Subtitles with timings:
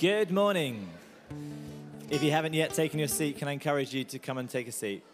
[0.00, 0.88] Good morning.
[2.10, 4.66] If you haven't yet taken your seat, can I encourage you to come and take
[4.66, 5.04] a seat?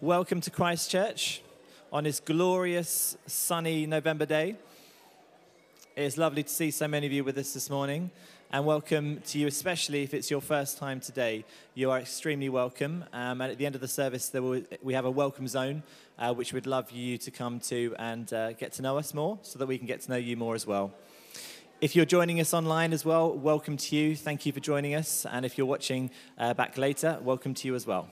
[0.00, 1.42] Welcome to Christchurch
[1.92, 4.56] on this glorious sunny November day.
[5.96, 8.10] It's lovely to see so many of you with us this morning.
[8.52, 11.44] And welcome to you, especially if it's your first time today.
[11.74, 13.04] You are extremely welcome.
[13.12, 15.84] Um, and at the end of the service, will, we have a welcome zone,
[16.18, 19.38] uh, which we'd love you to come to and uh, get to know us more
[19.42, 20.92] so that we can get to know you more as well.
[21.80, 24.16] If you're joining us online as well, welcome to you.
[24.16, 25.24] Thank you for joining us.
[25.26, 28.10] And if you're watching uh, back later, welcome to you as well.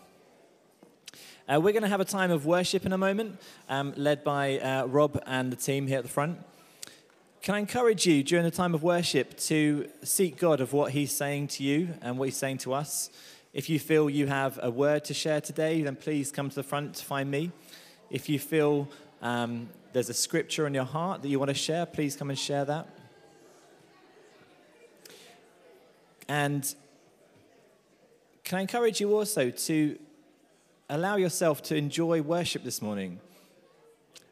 [1.53, 4.61] Uh, we're going to have a time of worship in a moment, um, led by
[4.61, 6.39] uh, Rob and the team here at the front.
[7.41, 11.13] Can I encourage you during the time of worship to seek God of what He's
[11.13, 13.11] saying to you and what He's saying to us?
[13.53, 16.63] If you feel you have a word to share today, then please come to the
[16.65, 17.53] front to find me.
[18.11, 18.89] If you feel
[19.23, 22.39] um, there's a scripture in your heart that you want to share, please come and
[22.39, 22.89] share that.
[26.29, 26.75] And
[28.45, 29.99] can I encourage you also to
[30.91, 33.21] allow yourself to enjoy worship this morning?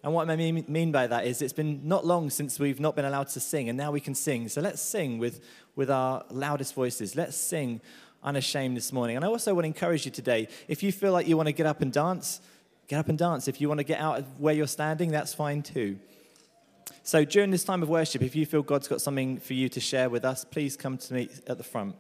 [0.07, 3.05] And what I mean by that is it's been not long since we've not been
[3.05, 4.49] allowed to sing, and now we can sing.
[4.49, 5.41] So let's sing with,
[5.75, 7.17] with our loudest voices.
[7.17, 7.81] Let's sing
[8.23, 9.17] unashamed this morning.
[9.17, 11.53] And I also want to encourage you today if you feel like you want to
[11.53, 12.41] get up and dance,
[12.87, 13.49] get up and dance.
[13.49, 15.99] If you want to get out of where you're standing, that's fine too.
[17.03, 19.81] So during this time of worship, if you feel God's got something for you to
[19.81, 21.97] share with us, please come to me at the front.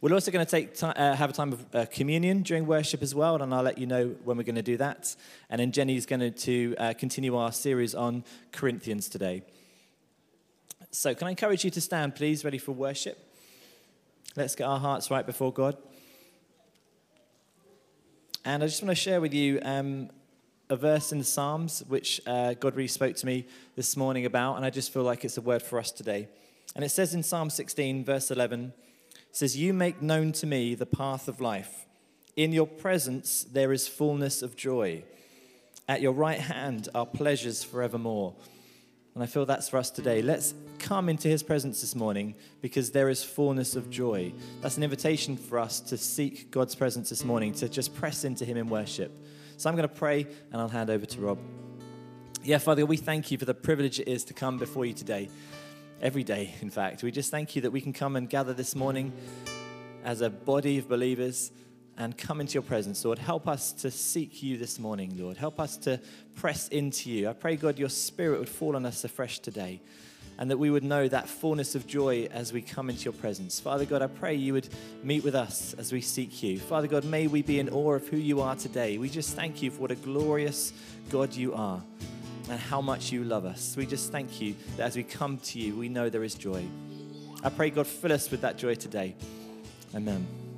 [0.00, 3.14] We're also going to take uh, have a time of uh, communion during worship as
[3.14, 5.14] well, and I'll let you know when we're going to do that.
[5.48, 9.42] And then Jenny's going to uh, continue our series on Corinthians today.
[10.90, 13.18] So, can I encourage you to stand, please, ready for worship?
[14.36, 15.76] Let's get our hearts right before God.
[18.44, 20.10] And I just want to share with you um,
[20.68, 24.56] a verse in the Psalms which uh, God really spoke to me this morning about,
[24.56, 26.28] and I just feel like it's a word for us today.
[26.74, 28.72] And it says in Psalm 16, verse 11,
[29.32, 31.86] says, You make known to me the path of life.
[32.36, 35.04] In your presence there is fullness of joy.
[35.88, 38.34] At your right hand are pleasures forevermore.
[39.14, 40.22] And I feel that's for us today.
[40.22, 44.32] Let's come into his presence this morning because there is fullness of joy.
[44.62, 48.46] That's an invitation for us to seek God's presence this morning, to just press into
[48.46, 49.12] him in worship.
[49.58, 51.38] So I'm going to pray and I'll hand over to Rob.
[52.42, 55.28] Yeah, Father, we thank you for the privilege it is to come before you today
[56.02, 57.04] every day, in fact.
[57.04, 59.12] We just thank you that we can come and gather this morning
[60.04, 61.52] as a body of believers
[61.96, 63.20] and come into your presence, Lord.
[63.20, 65.36] Help us to seek you this morning, Lord.
[65.36, 66.00] Help us to
[66.34, 67.28] press into you.
[67.28, 69.80] I pray, God, your spirit would fall on us afresh today
[70.38, 73.60] and that we would know that fullness of joy as we come into your presence.
[73.60, 74.68] Father God, I pray you would
[75.04, 76.58] meet with us as we seek you.
[76.58, 78.98] Father God, may we be in awe of who you are today.
[78.98, 80.72] We just thank you for what a glorious
[81.10, 81.80] God you are
[82.52, 83.74] and how much you love us.
[83.78, 86.66] We just thank you that as we come to you, we know there is joy.
[87.42, 89.14] I pray, God, fill us with that joy today.
[89.94, 90.51] Amen.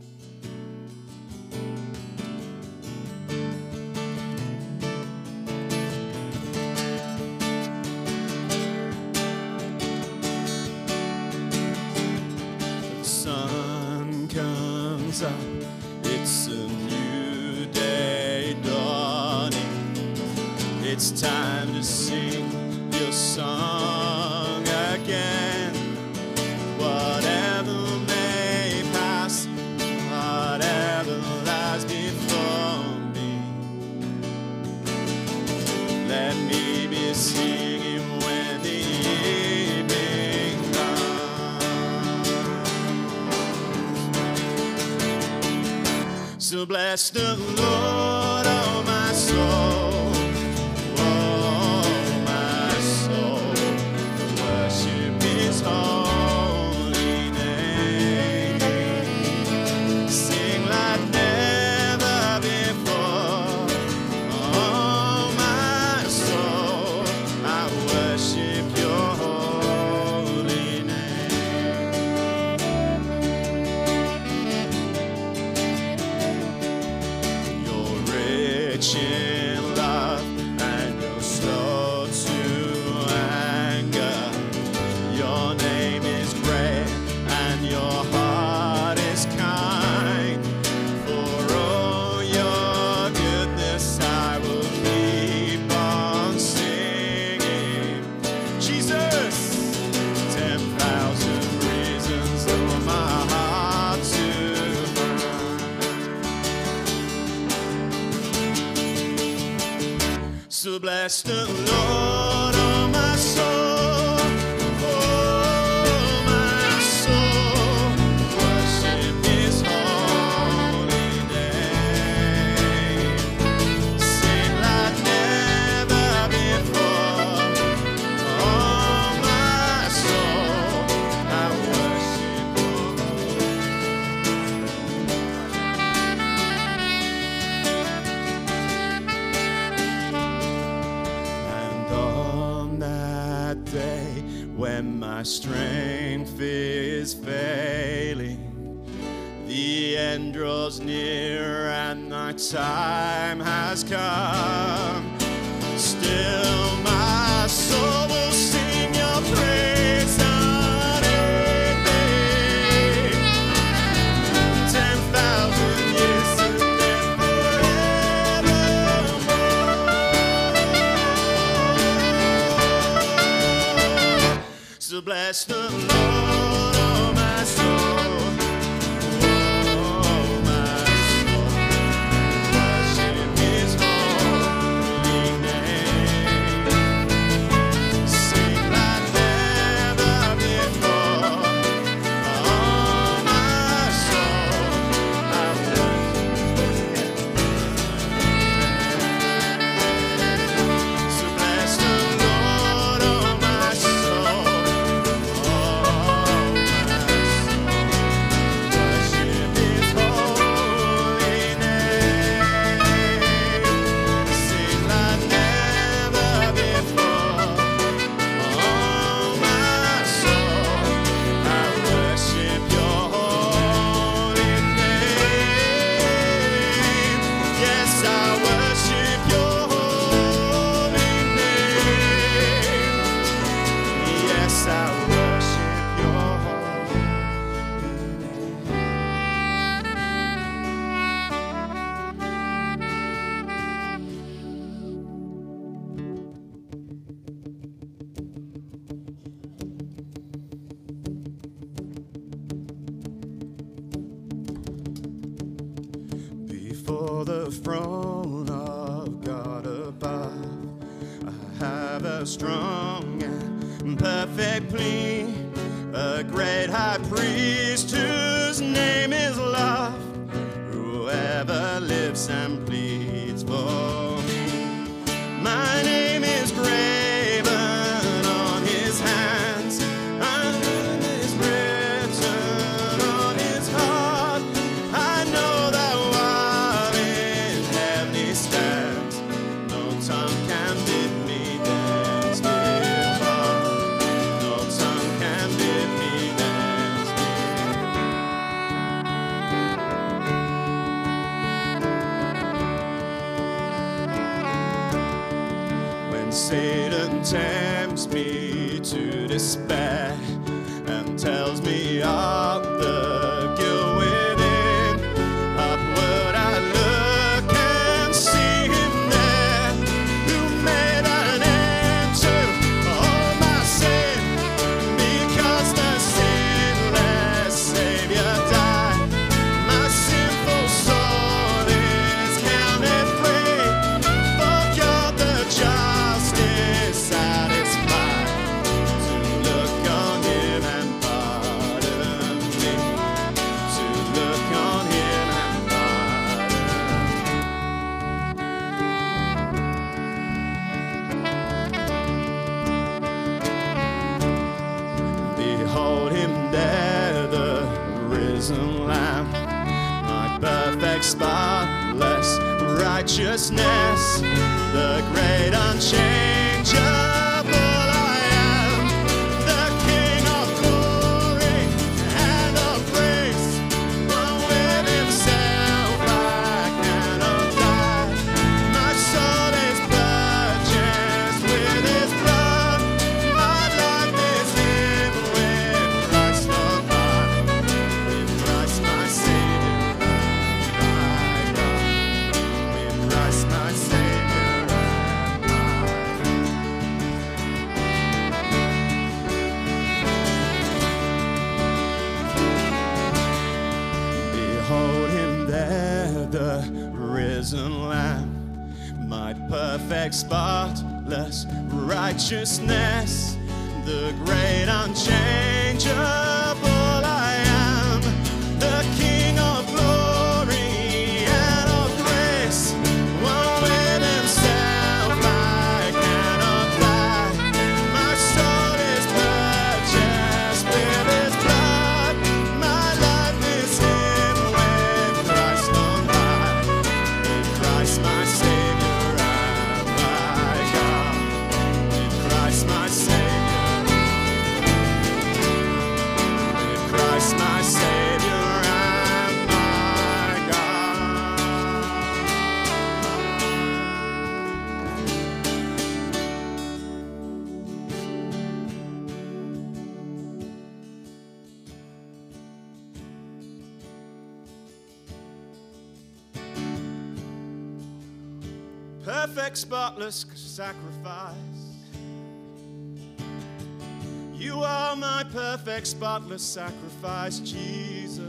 [476.05, 478.21] Spotless sacrifice, Jesus.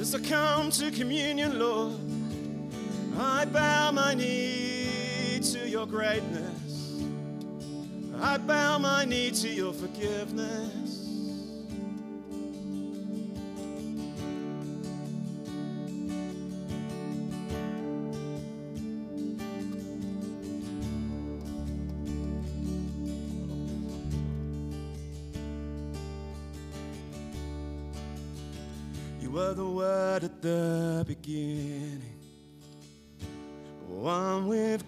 [0.00, 1.94] As I come to communion, Lord,
[3.16, 7.04] I bow my knee to your greatness.
[8.20, 10.97] I bow my knee to your forgiveness.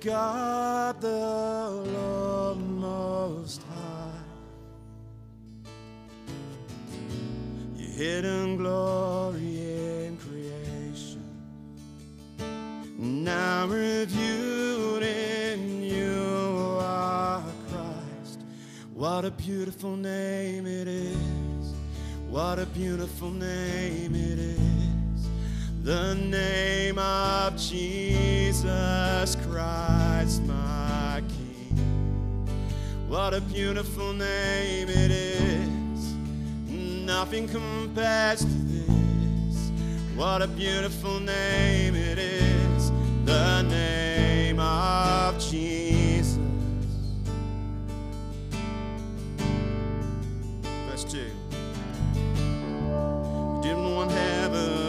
[0.00, 4.12] God the Lord Most High.
[7.76, 11.22] Your hidden glory in creation,
[12.96, 18.40] now reviewed in you are Christ.
[18.94, 21.74] What a beautiful name it is.
[22.30, 25.28] What a beautiful name it is.
[25.82, 28.99] The name of Jesus
[29.50, 32.46] Christ, my King.
[33.08, 36.14] What a beautiful name it is.
[36.68, 39.70] Nothing compares to this.
[40.14, 42.92] What a beautiful name it is.
[43.24, 46.38] The name of Jesus.
[50.88, 51.18] Verse 2.
[53.56, 54.79] We didn't want heaven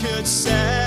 [0.00, 0.77] could separate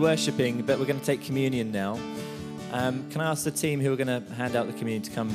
[0.00, 2.00] worshiping, but we're going to take communion now.
[2.72, 5.10] Um, can I ask the team who are going to hand out the communion to
[5.10, 5.30] come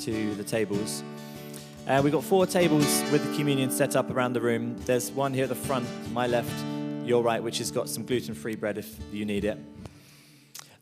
[0.00, 1.02] to the tables?
[1.88, 4.76] Uh, we've got four tables with the communion set up around the room.
[4.80, 6.52] There's one here at the front, my left,
[7.02, 9.58] your right, which has got some gluten free bread if you need it.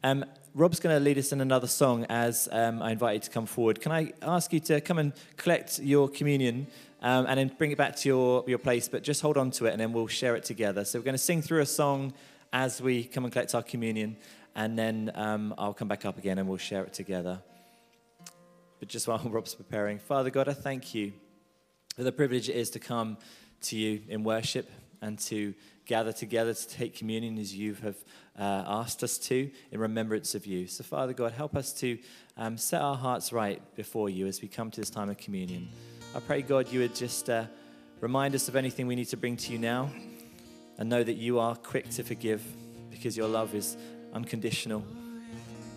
[0.03, 3.31] Um, Rob's going to lead us in another song as um, I invite you to
[3.31, 3.81] come forward.
[3.81, 6.67] Can I ask you to come and collect your communion
[7.03, 9.67] um, and then bring it back to your, your place, but just hold on to
[9.67, 10.85] it and then we'll share it together.
[10.85, 12.13] So we're going to sing through a song
[12.53, 14.17] as we come and collect our communion,
[14.55, 17.41] and then um, I'll come back up again and we'll share it together.
[18.81, 21.13] But just while Rob's preparing, Father God, I thank you
[21.95, 23.19] for the privilege it is to come
[23.63, 27.97] to you in worship and to gather together to take communion as you have
[28.39, 30.67] uh, asked us to in remembrance of you.
[30.67, 31.99] So, Father God, help us to
[32.37, 35.69] um, set our hearts right before you as we come to this time of communion.
[36.15, 37.45] I pray, God, you would just uh,
[38.01, 39.91] remind us of anything we need to bring to you now
[40.79, 42.43] and know that you are quick to forgive
[42.91, 43.77] because your love is
[44.15, 44.85] unconditional.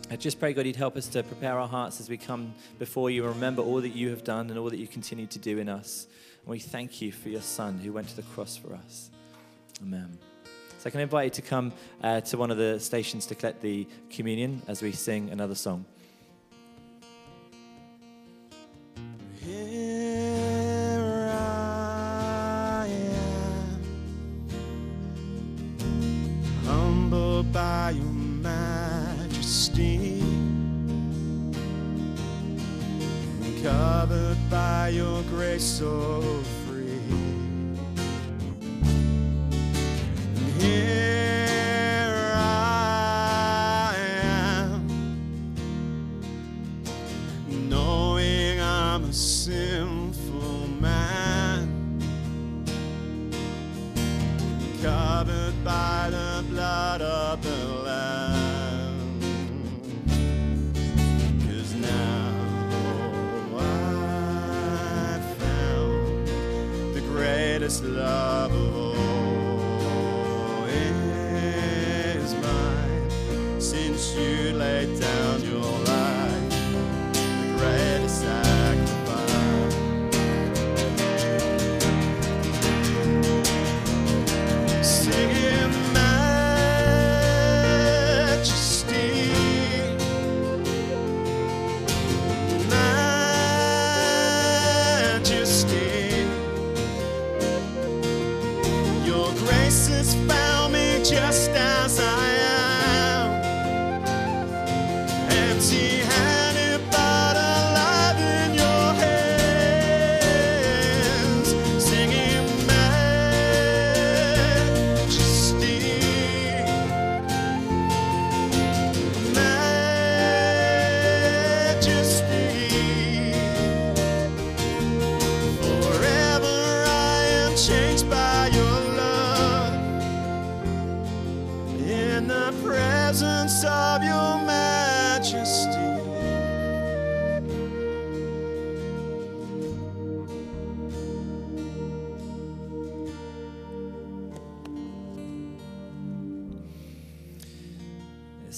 [0.10, 3.10] I just pray, God, you'd help us to prepare our hearts as we come before
[3.10, 5.58] you and remember all that you have done and all that you continue to do
[5.58, 6.08] in us.
[6.42, 9.10] And we thank you for your Son who went to the cross for us.
[9.82, 10.18] Amen.
[10.80, 11.72] So I can invite you to come
[12.04, 15.86] uh, to one of the stations to collect the communion as we sing another song.
[19.40, 20.11] Here
[27.82, 28.14] by your
[28.44, 30.22] majesty,
[33.64, 36.22] covered by your grace so
[36.68, 37.02] free.
[40.38, 41.41] And here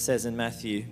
[0.04, 0.84] says in Matthew,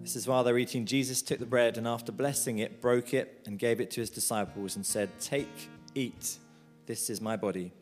[0.00, 3.42] this is while they're eating, Jesus took the bread and after blessing it, broke it
[3.46, 6.36] and gave it to his disciples and said, Take, eat,
[6.86, 7.72] this is my body.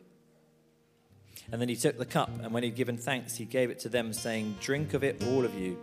[1.51, 3.89] And then he took the cup, and when he'd given thanks, he gave it to
[3.89, 5.77] them, saying, Drink of it, all of you,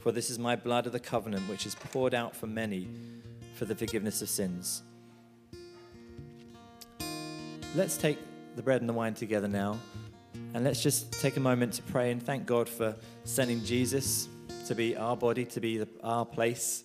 [0.00, 2.88] for this is my blood of the covenant, which is poured out for many
[3.54, 4.82] for the forgiveness of sins.
[7.76, 8.18] Let's take
[8.56, 9.78] the bread and the wine together now,
[10.54, 14.28] and let's just take a moment to pray and thank God for sending Jesus
[14.66, 16.84] to be our body, to be our place.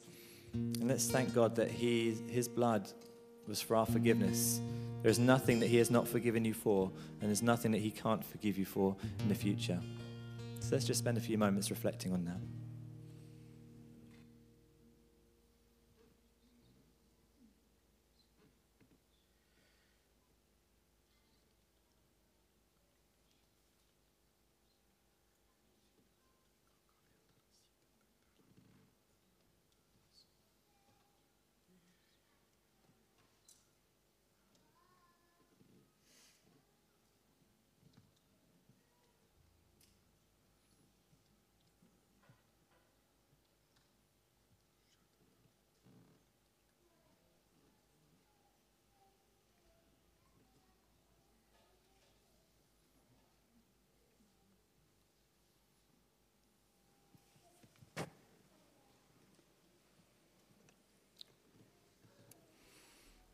[0.53, 2.89] And let's thank God that he, His blood
[3.47, 4.61] was for our forgiveness.
[5.01, 8.23] There's nothing that He has not forgiven you for, and there's nothing that He can't
[8.23, 9.79] forgive you for in the future.
[10.59, 12.37] So let's just spend a few moments reflecting on that.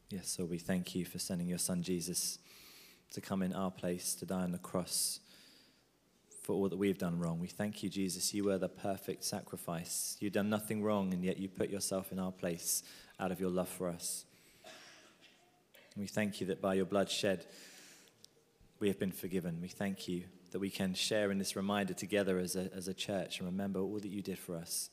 [0.09, 2.39] Yes, so we thank you for sending your son Jesus
[3.11, 5.19] to come in our place, to die on the cross
[6.41, 7.39] for all that we've done wrong.
[7.39, 8.33] We thank you, Jesus.
[8.33, 10.17] You were the perfect sacrifice.
[10.19, 12.81] You've done nothing wrong, and yet you put yourself in our place
[13.19, 14.25] out of your love for us.
[15.95, 17.45] We thank you that by your blood shed,
[18.79, 19.59] we have been forgiven.
[19.61, 22.95] We thank you that we can share in this reminder together as a, as a
[22.95, 24.89] church and remember all that you did for us.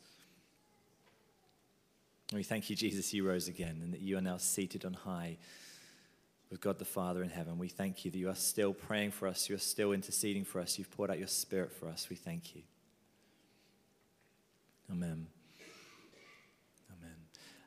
[2.33, 5.39] We thank you, Jesus, you rose again and that you are now seated on high
[6.51, 7.57] with God the Father in heaven.
[7.57, 10.61] We thank you that you are still praying for us, you are still interceding for
[10.61, 12.09] us, you've poured out your Spirit for us.
[12.11, 12.63] We thank you.
[14.91, 15.29] Amen.
[16.91, 17.17] Amen.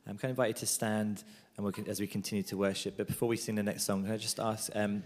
[0.05, 1.23] I'm going to invite you to stand
[1.55, 2.95] and we'll, as we continue to worship.
[2.97, 5.03] But before we sing the next song, can I just ask um,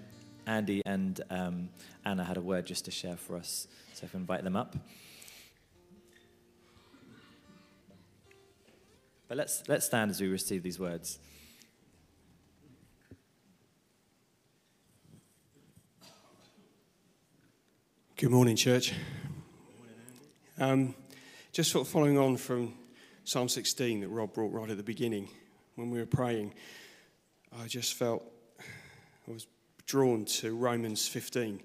[0.48, 1.70] Andy and um,
[2.06, 4.76] Anna had a word just to share for us, so I can invite them up.
[9.34, 11.18] But let's, let's stand as we receive these words.
[18.16, 18.94] Good morning, church.
[20.60, 20.94] Um,
[21.52, 22.76] just sort of following on from
[23.24, 25.28] Psalm 16 that Rob brought right at the beginning,
[25.78, 26.54] when we were praying,
[27.60, 28.24] I just felt
[28.60, 29.48] I was
[29.88, 31.56] drawn to Romans 15.
[31.56, 31.64] It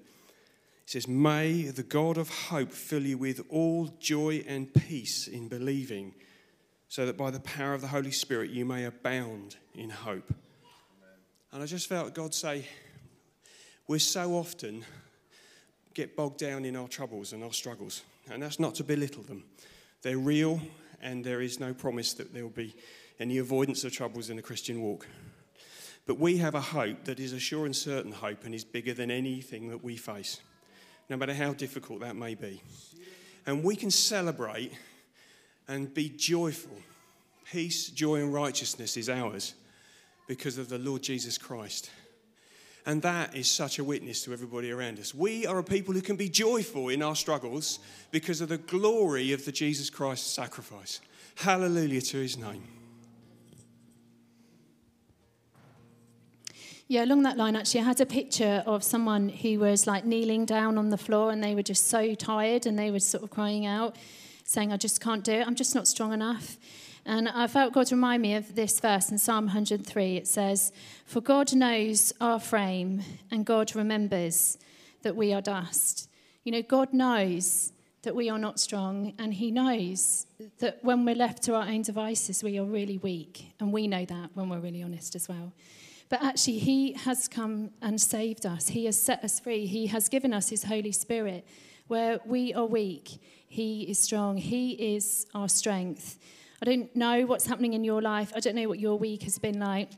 [0.87, 6.15] says, May the God of hope fill you with all joy and peace in believing,
[6.89, 10.33] so that by the power of the Holy Spirit you may abound in hope.
[11.51, 12.65] And I just felt God say,
[13.87, 14.83] We're so often
[15.93, 18.03] get bogged down in our troubles and our struggles.
[18.29, 19.43] And that's not to belittle them.
[20.01, 20.61] They're real,
[21.01, 22.75] and there is no promise that there will be
[23.19, 25.07] any avoidance of troubles in the Christian walk.
[26.05, 28.93] But we have a hope that is a sure and certain hope and is bigger
[28.93, 30.39] than anything that we face,
[31.09, 32.61] no matter how difficult that may be.
[33.45, 34.71] And we can celebrate
[35.69, 36.75] and be joyful.
[37.49, 39.53] Peace, joy, and righteousness is ours
[40.27, 41.89] because of the Lord Jesus Christ.
[42.85, 45.13] And that is such a witness to everybody around us.
[45.13, 47.79] We are a people who can be joyful in our struggles
[48.11, 51.01] because of the glory of the Jesus Christ sacrifice.
[51.35, 52.63] Hallelujah to his name.
[56.87, 60.45] Yeah, along that line, actually, I had a picture of someone who was like kneeling
[60.45, 63.29] down on the floor and they were just so tired and they were sort of
[63.29, 63.95] crying out,
[64.49, 65.45] saying, I just can't do it.
[65.45, 66.57] I'm just not strong enough.
[67.05, 70.17] And I felt God remind me of this verse in Psalm 103.
[70.17, 70.71] It says,
[71.05, 74.57] For God knows our frame and God remembers
[75.03, 76.09] that we are dust.
[76.43, 80.25] You know, God knows that we are not strong, and He knows
[80.57, 83.53] that when we're left to our own devices, we are really weak.
[83.59, 85.53] And we know that when we're really honest as well.
[86.09, 88.69] But actually, He has come and saved us.
[88.69, 89.67] He has set us free.
[89.67, 91.45] He has given us His Holy Spirit.
[91.87, 94.37] Where we are weak, He is strong.
[94.37, 96.19] He is our strength.
[96.61, 98.31] I don't know what's happening in your life.
[98.35, 99.89] I don't know what your week has been like.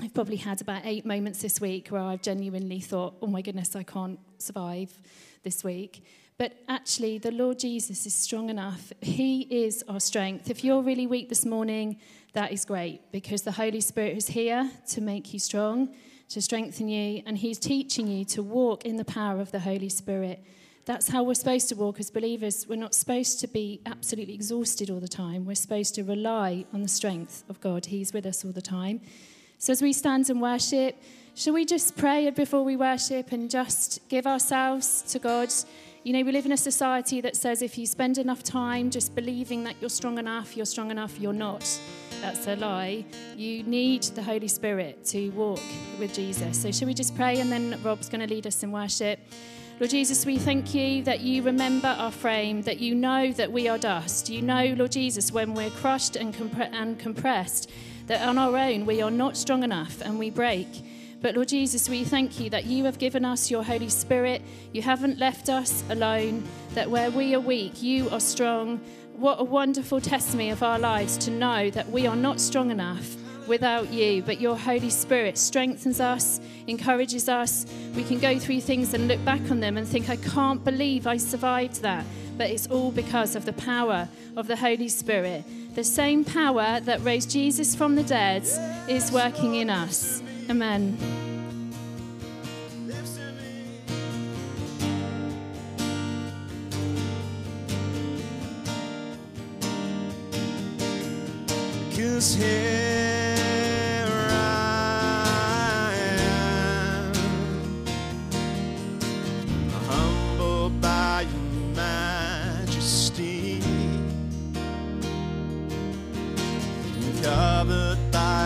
[0.00, 3.76] I've probably had about eight moments this week where I've genuinely thought, oh my goodness,
[3.76, 4.98] I can't survive
[5.42, 6.04] this week.
[6.38, 8.92] But actually, the Lord Jesus is strong enough.
[9.02, 10.48] He is our strength.
[10.48, 11.98] If you're really weak this morning,
[12.32, 15.94] that is great because the Holy Spirit is here to make you strong,
[16.30, 19.88] to strengthen you, and He's teaching you to walk in the power of the Holy
[19.90, 20.42] Spirit.
[20.86, 22.64] That's how we're supposed to walk as believers.
[22.68, 25.44] We're not supposed to be absolutely exhausted all the time.
[25.44, 27.86] We're supposed to rely on the strength of God.
[27.86, 29.00] He's with us all the time.
[29.58, 30.96] So as we stand and worship,
[31.34, 35.52] shall we just pray before we worship and just give ourselves to God?
[36.04, 39.12] You know, we live in a society that says if you spend enough time just
[39.16, 41.68] believing that you're strong enough, you're strong enough, you're not.
[42.20, 43.04] That's a lie.
[43.36, 45.60] You need the Holy Spirit to walk
[45.98, 46.62] with Jesus.
[46.62, 49.18] So, shall we just pray and then Rob's going to lead us in worship?
[49.78, 53.68] Lord Jesus, we thank you that you remember our frame, that you know that we
[53.68, 54.30] are dust.
[54.30, 57.70] You know, Lord Jesus, when we're crushed and, compre- and compressed,
[58.06, 60.66] that on our own we are not strong enough and we break.
[61.20, 64.40] But Lord Jesus, we thank you that you have given us your Holy Spirit.
[64.72, 68.78] You haven't left us alone, that where we are weak, you are strong.
[69.16, 73.14] What a wonderful testimony of our lives to know that we are not strong enough
[73.46, 77.66] without you, but your Holy Spirit strengthens us, encourages us.
[77.94, 81.06] We can go through things and look back on them and think, I can't believe
[81.06, 82.04] I survived that.
[82.36, 85.44] But it's all because of the power of the Holy Spirit.
[85.74, 88.46] The same power that raised Jesus from the dead
[88.88, 90.22] is working in us.
[90.50, 90.96] Amen.
[101.96, 103.05] Cause here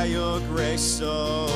[0.04, 1.46] your grace so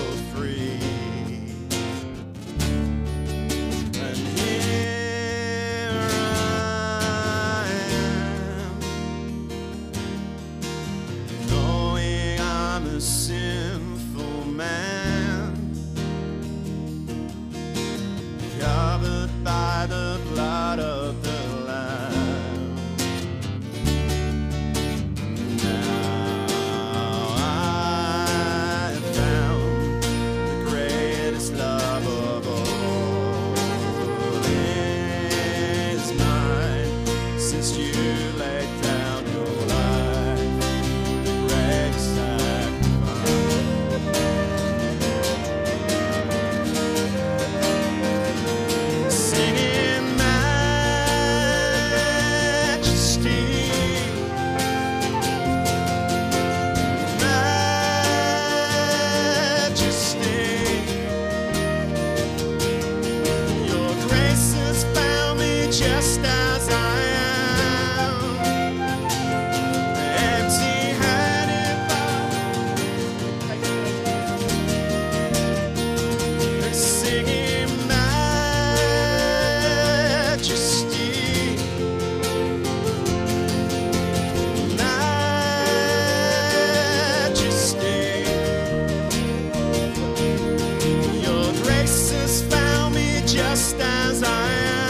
[93.64, 94.83] just as I am.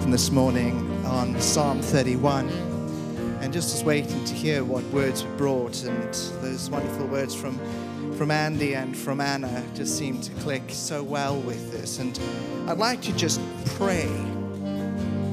[0.00, 2.48] Open this morning on Psalm 31
[3.42, 7.58] and just was waiting to hear what words were brought and those wonderful words from
[8.16, 11.98] from Andy and from Anna just seemed to click so well with this.
[11.98, 12.18] And
[12.66, 13.42] I'd like to just
[13.76, 14.06] pray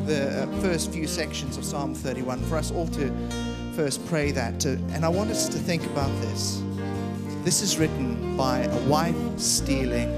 [0.05, 3.09] the uh, first few sections of Psalm 31 for us all to
[3.73, 4.59] first pray that.
[4.61, 6.61] To, and I want us to think about this.
[7.45, 10.11] This is written by a wife stealing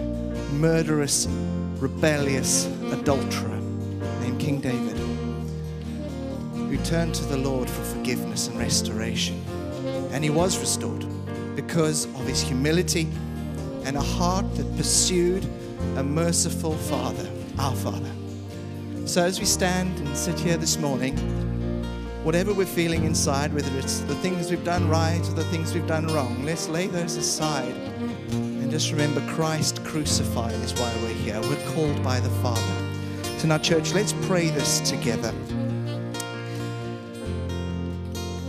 [0.60, 1.28] murderous
[1.80, 3.49] rebellious adulterer
[4.50, 4.98] King David,
[6.56, 9.40] who turned to the Lord for forgiveness and restoration.
[10.12, 11.06] And he was restored
[11.56, 13.08] because of his humility
[13.84, 15.46] and a heart that pursued
[15.98, 18.10] a merciful Father, our Father.
[19.06, 21.16] So as we stand and sit here this morning,
[22.24, 25.86] whatever we're feeling inside, whether it's the things we've done right or the things we've
[25.86, 27.76] done wrong, let's lay those aside
[28.32, 31.40] and just remember Christ crucified is why we're here.
[31.40, 32.79] We're called by the Father.
[33.46, 35.34] Now, church, let's pray this together.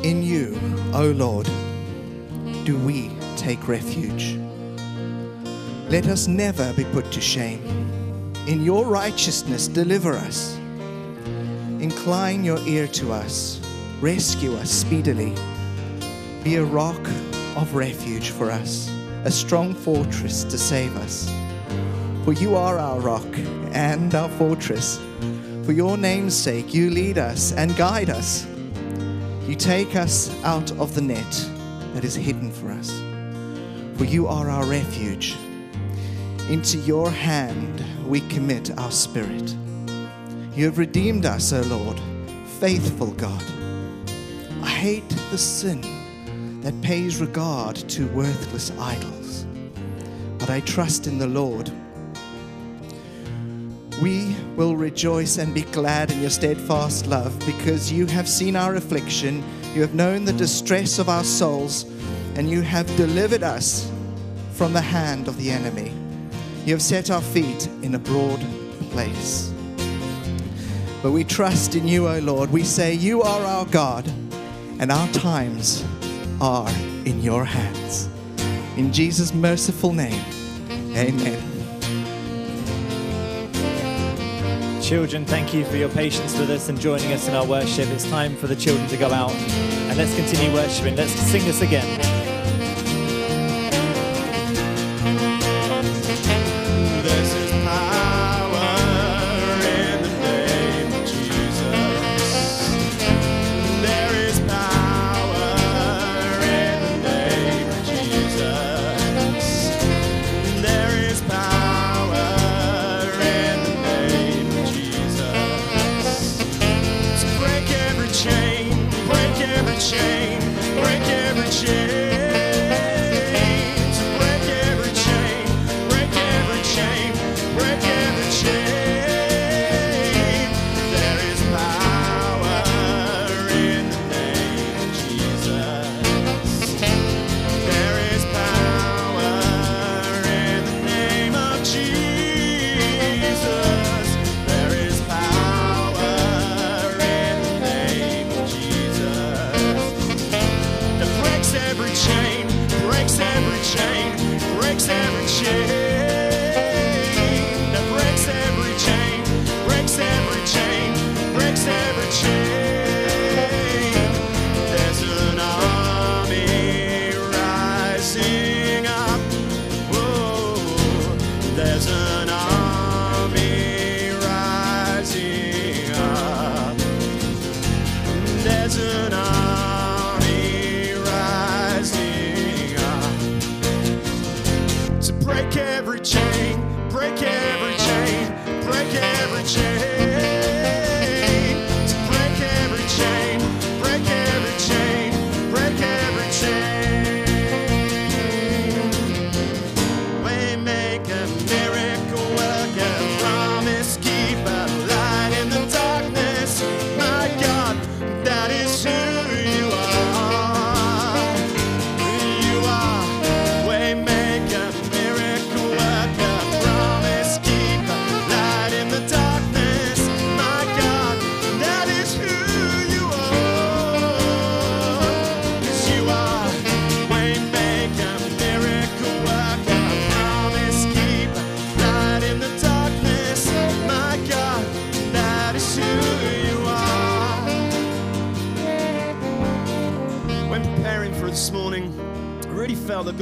[0.02, 0.60] In you,
[0.92, 1.46] O Lord,
[2.64, 4.38] do we take refuge.
[5.88, 7.62] Let us never be put to shame.
[8.46, 10.56] In your righteousness, deliver us.
[11.80, 13.58] Incline your ear to us.
[14.02, 15.34] Rescue us speedily.
[16.44, 17.00] Be a rock
[17.56, 18.90] of refuge for us,
[19.24, 21.30] a strong fortress to save us.
[22.24, 24.98] For you are our rock and our fortress.
[25.64, 28.46] For your name's sake, you lead us and guide us.
[29.46, 31.48] You take us out of the net
[31.94, 32.90] that is hidden for us.
[33.96, 35.36] For you are our refuge.
[36.48, 39.54] Into your hand we commit our spirit.
[40.54, 42.00] You have redeemed us, O Lord,
[42.58, 43.42] faithful God.
[44.62, 45.80] I hate the sin
[46.60, 49.46] that pays regard to worthless idols,
[50.38, 51.70] but I trust in the Lord.
[54.00, 58.76] We will rejoice and be glad in your steadfast love because you have seen our
[58.76, 59.44] affliction,
[59.74, 61.84] you have known the distress of our souls,
[62.34, 63.92] and you have delivered us
[64.52, 65.92] from the hand of the enemy.
[66.64, 68.40] You have set our feet in a broad
[68.90, 69.52] place.
[71.02, 72.50] But we trust in you, O Lord.
[72.50, 74.06] We say, You are our God,
[74.78, 75.84] and our times
[76.40, 76.70] are
[77.04, 78.08] in your hands.
[78.78, 80.24] In Jesus' merciful name,
[80.96, 81.49] amen.
[84.90, 87.88] Children, thank you for your patience with us and joining us in our worship.
[87.90, 90.96] It's time for the children to go out and let's continue worshiping.
[90.96, 92.19] Let's sing this again.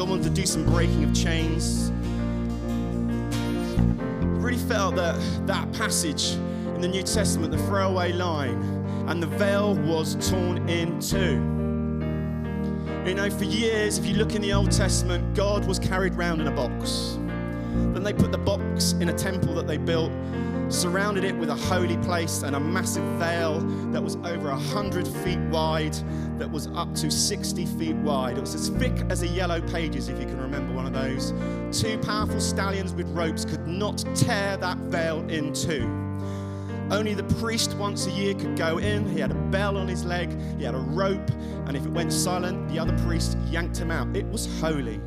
[0.08, 1.90] Wanted to do some breaking of chains.
[4.22, 6.32] I really felt that that passage
[6.74, 8.62] in the New Testament, the throwaway line,
[9.06, 11.34] and the veil was torn in two.
[13.06, 16.40] You know, for years, if you look in the Old Testament, God was carried round
[16.40, 17.18] in a box.
[17.92, 20.12] Then they put the box in a temple that they built,
[20.68, 23.60] surrounded it with a holy place and a massive veil
[23.92, 25.94] that was over a hundred feet wide,
[26.38, 28.36] that was up to 60 feet wide.
[28.38, 31.32] It was as thick as a yellow pages, if you can remember one of those.
[31.72, 35.86] Two powerful stallions with ropes could not tear that veil in two.
[36.90, 39.06] Only the priest once a year could go in.
[39.08, 41.30] He had a bell on his leg, he had a rope,
[41.66, 44.14] and if it went silent, the other priest yanked him out.
[44.16, 45.00] It was holy.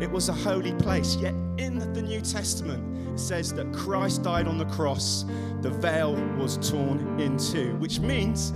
[0.00, 1.16] It was a holy place.
[1.16, 5.24] Yet in the New Testament, says that Christ died on the cross,
[5.60, 8.52] the veil was torn in two, which means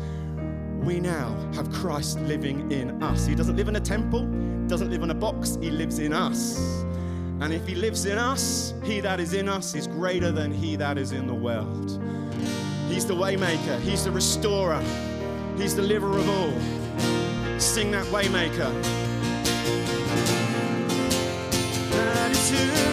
[0.81, 3.27] we now have Christ living in us.
[3.27, 4.23] He doesn't live in a temple,
[4.67, 6.59] doesn't live in a box, he lives in us.
[7.41, 10.77] And if he lives in us, he that is in us is greater than he
[10.77, 12.03] that is in the world.
[12.89, 14.83] He's the waymaker, he's the restorer,
[15.57, 17.61] he's the liver of all.
[17.61, 18.73] Sing that waymaker.
[21.91, 22.88] That is who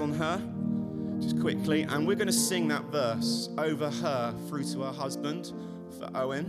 [0.00, 0.42] on her,
[1.20, 5.52] just quickly, and we're going to sing that verse over her through to her husband
[5.98, 6.46] for Owen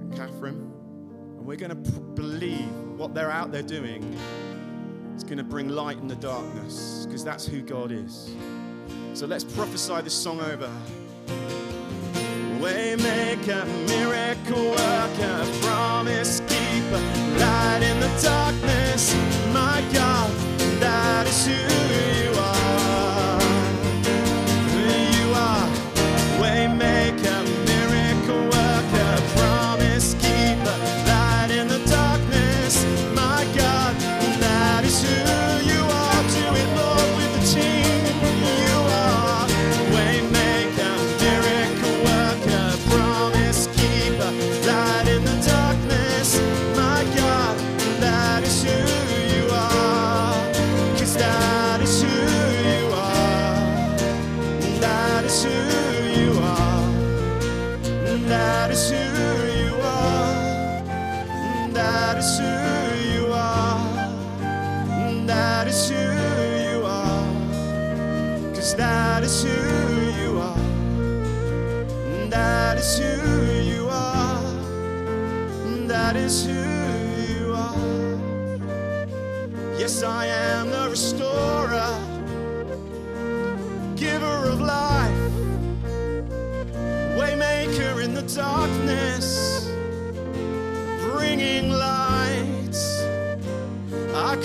[0.00, 0.72] and Catherine.
[1.36, 4.02] And we're going to believe what they're out there doing
[5.16, 8.34] is going to bring light in the darkness because that's who God is.
[9.14, 10.70] So let's prophesy this song over.
[12.60, 17.00] Waymaker, miracle worker, promise keeper,
[17.38, 19.14] light in the darkness.
[19.52, 20.13] My God,
[21.46, 21.83] that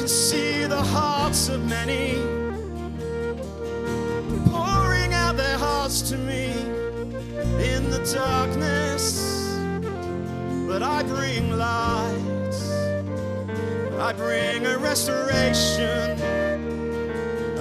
[0.09, 2.15] see the hearts of many
[4.49, 6.49] pouring out their hearts to me
[7.63, 9.55] in the darkness.
[10.67, 12.55] But I bring light,
[13.99, 16.19] I bring a restoration,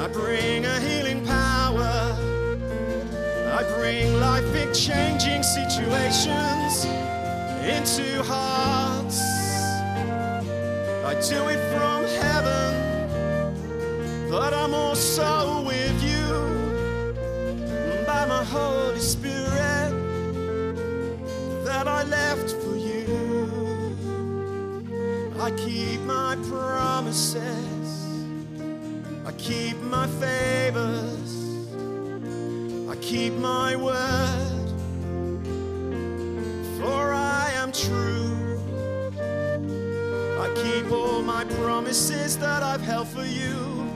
[0.00, 2.16] I bring a healing power,
[3.58, 6.86] I bring life in changing situations
[7.62, 8.77] into hearts.
[11.20, 13.50] Do it from heaven,
[14.30, 16.26] but I'm also with you
[18.06, 19.92] by my Holy Spirit
[21.64, 23.04] that I left for you.
[25.40, 28.06] I keep my promises,
[29.26, 31.34] I keep my favors,
[32.88, 34.68] I keep my word,
[36.78, 38.28] for I am true.
[40.40, 40.88] I keep
[41.38, 43.88] my promises that I've held for you.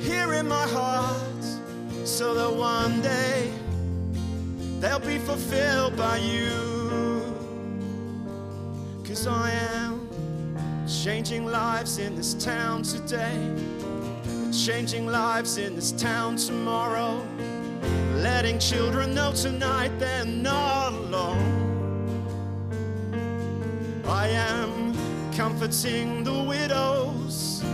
[0.00, 1.44] Here in my heart
[2.04, 3.52] so that one day
[4.80, 7.22] they'll be fulfilled by you.
[9.04, 10.08] Cause I am
[10.88, 13.38] changing lives in this town today,
[14.50, 17.24] changing lives in this town tomorrow,
[18.16, 20.77] letting children know tonight they're not
[25.58, 27.64] comforting the widows.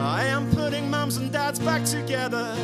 [0.00, 2.56] I am putting mums and dads back together.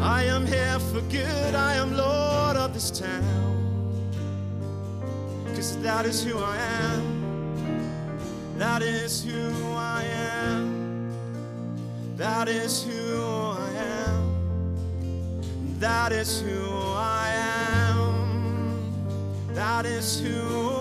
[0.00, 1.54] I am here for good.
[1.54, 4.20] I am Lord of this town.
[5.54, 8.58] Cause that is who I am.
[8.58, 11.12] That is who I am.
[12.16, 13.70] That is who I
[14.08, 15.78] am.
[15.78, 17.28] That is who I
[17.92, 19.54] am.
[19.54, 20.73] That is who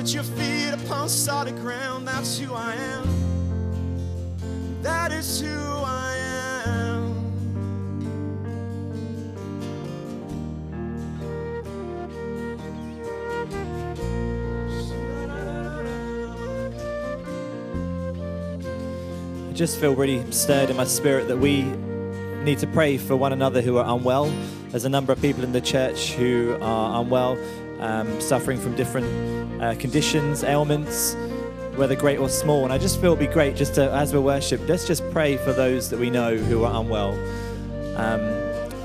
[0.00, 2.08] Put your feet upon solid ground.
[2.08, 3.06] That's who I am.
[4.82, 6.16] That is who I
[6.66, 7.14] am.
[19.48, 21.64] I just feel really stirred in my spirit that we
[22.42, 24.32] need to pray for one another who are unwell.
[24.68, 27.36] There's a number of people in the church who are unwell,
[27.80, 31.16] um, suffering from different uh, conditions, ailments,
[31.76, 32.64] whether great or small.
[32.64, 35.36] And I just feel it'd be great just to, as we worship, let's just pray
[35.38, 37.12] for those that we know who are unwell.
[37.96, 38.20] Um,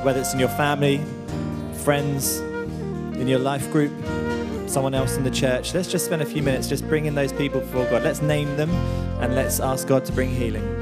[0.04, 1.02] whether it's in your family,
[1.84, 3.92] friends, in your life group,
[4.68, 5.74] someone else in the church.
[5.74, 8.04] Let's just spend a few minutes just bringing those people before God.
[8.04, 8.70] Let's name them
[9.22, 10.75] and let's ask God to bring healing.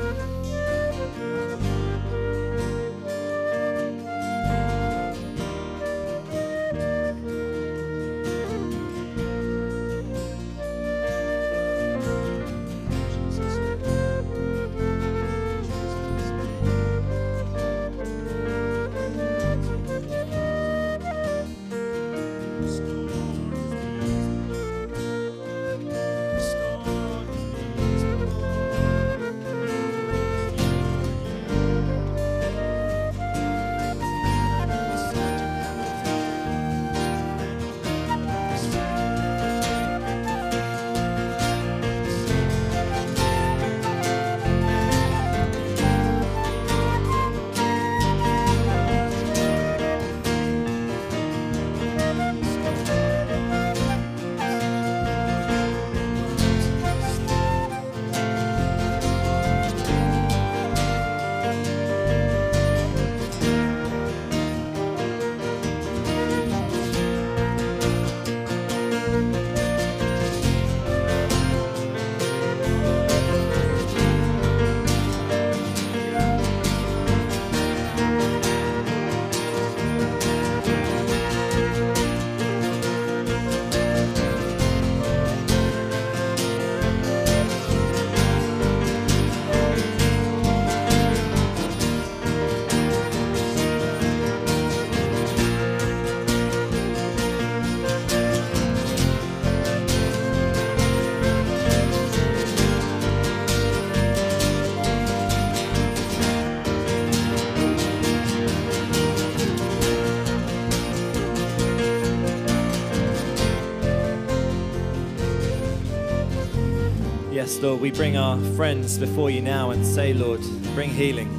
[117.63, 120.41] Lord, we bring our friends before you now and say, Lord,
[120.75, 121.29] bring healing.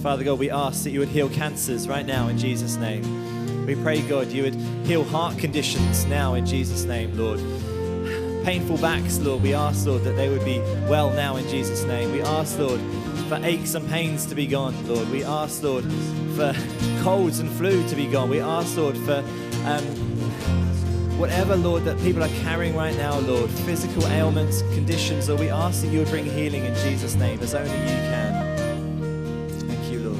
[0.00, 3.66] Father God, we ask that you would heal cancers right now in Jesus' name.
[3.66, 4.54] We pray, God, you would
[4.86, 7.40] heal heart conditions now in Jesus' name, Lord.
[8.44, 12.12] Painful backs, Lord, we ask, Lord, that they would be well now in Jesus' name.
[12.12, 12.80] We ask, Lord,
[13.28, 15.10] for aches and pains to be gone, Lord.
[15.10, 15.84] We ask, Lord,
[16.36, 16.54] for
[17.02, 18.30] colds and flu to be gone.
[18.30, 19.24] We ask, Lord, for
[19.64, 19.99] um,
[21.20, 25.82] whatever, Lord, that people are carrying right now, Lord, physical ailments, conditions, Lord, we ask
[25.82, 29.48] that you would bring healing in Jesus' name as only you can.
[29.68, 30.16] Thank you, Lord.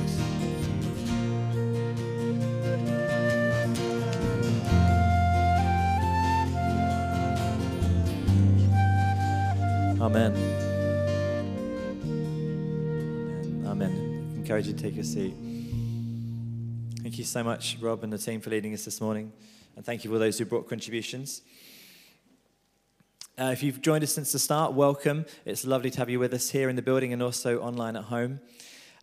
[10.03, 10.35] Amen.
[13.67, 14.33] Amen.
[14.35, 15.33] I encourage you to take your seat.
[17.01, 19.33] Thank you so much, Rob and the team, for leading us this morning.
[19.81, 21.41] And thank you for those who brought contributions.
[23.39, 25.25] Uh, if you've joined us since the start, welcome.
[25.47, 28.05] It's lovely to have you with us here in the building and also online at
[28.05, 28.41] home.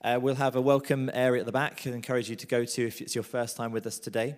[0.04, 1.82] Uh, we'll have a welcome area at the back.
[1.88, 4.36] I encourage you to go to if it's your first time with us today.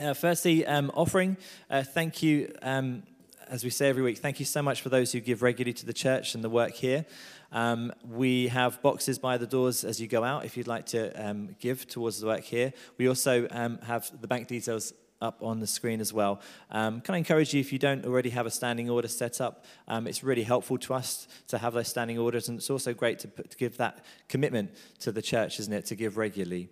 [0.00, 1.36] Uh, firstly, um, offering.
[1.68, 3.02] Uh, thank you, um,
[3.46, 5.84] as we say every week, thank you so much for those who give regularly to
[5.84, 7.04] the church and the work here.
[7.52, 11.12] Um, we have boxes by the doors as you go out if you'd like to
[11.22, 12.72] um, give towards the work here.
[12.96, 16.40] We also um, have the bank details up on the screen as well.
[16.70, 19.64] Um, can I encourage you, if you don't already have a standing order set up,
[19.88, 23.18] um, it's really helpful to us to have those standing orders, and it's also great
[23.20, 26.68] to, put, to give that commitment to the church, isn't it, to give regularly.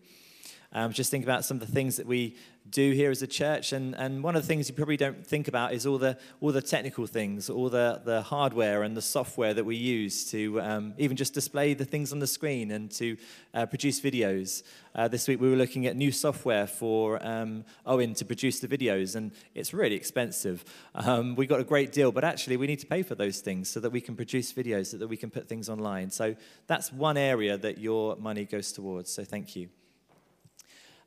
[0.75, 2.37] Um, just think about some of the things that we
[2.71, 3.73] do here as a church.
[3.73, 6.53] And, and one of the things you probably don't think about is all the, all
[6.53, 10.95] the technical things, all the, the hardware and the software that we use to um,
[10.99, 13.17] even just display the things on the screen and to
[13.55, 14.63] uh, produce videos.
[14.95, 18.69] Uh, this week we were looking at new software for um, Owen to produce the
[18.69, 20.65] videos, and it's really expensive.
[20.95, 23.69] Um, we got a great deal, but actually we need to pay for those things
[23.69, 26.11] so that we can produce videos, so that we can put things online.
[26.11, 26.37] So
[26.67, 29.11] that's one area that your money goes towards.
[29.11, 29.69] So thank you.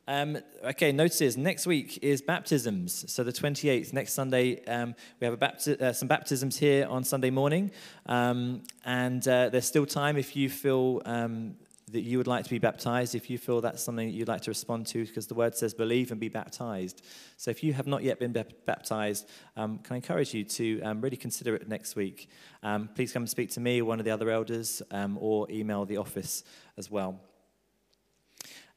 [0.08, 3.10] Um, okay, notices next week is baptisms.
[3.10, 7.30] So the 28th, next Sunday, um, we have bapti- uh, some baptisms here on Sunday
[7.30, 7.72] morning.
[8.06, 11.56] Um, and uh, there's still time if you feel um,
[11.90, 14.42] that you would like to be baptized, if you feel that's something that you'd like
[14.42, 17.02] to respond to, because the word says believe and be baptized.
[17.36, 18.32] So if you have not yet been
[18.64, 22.28] baptized, um, can I encourage you to um, really consider it next week?
[22.94, 24.82] please come and speak to me or one of the other elders
[25.18, 26.44] or email the office
[26.76, 27.20] as well.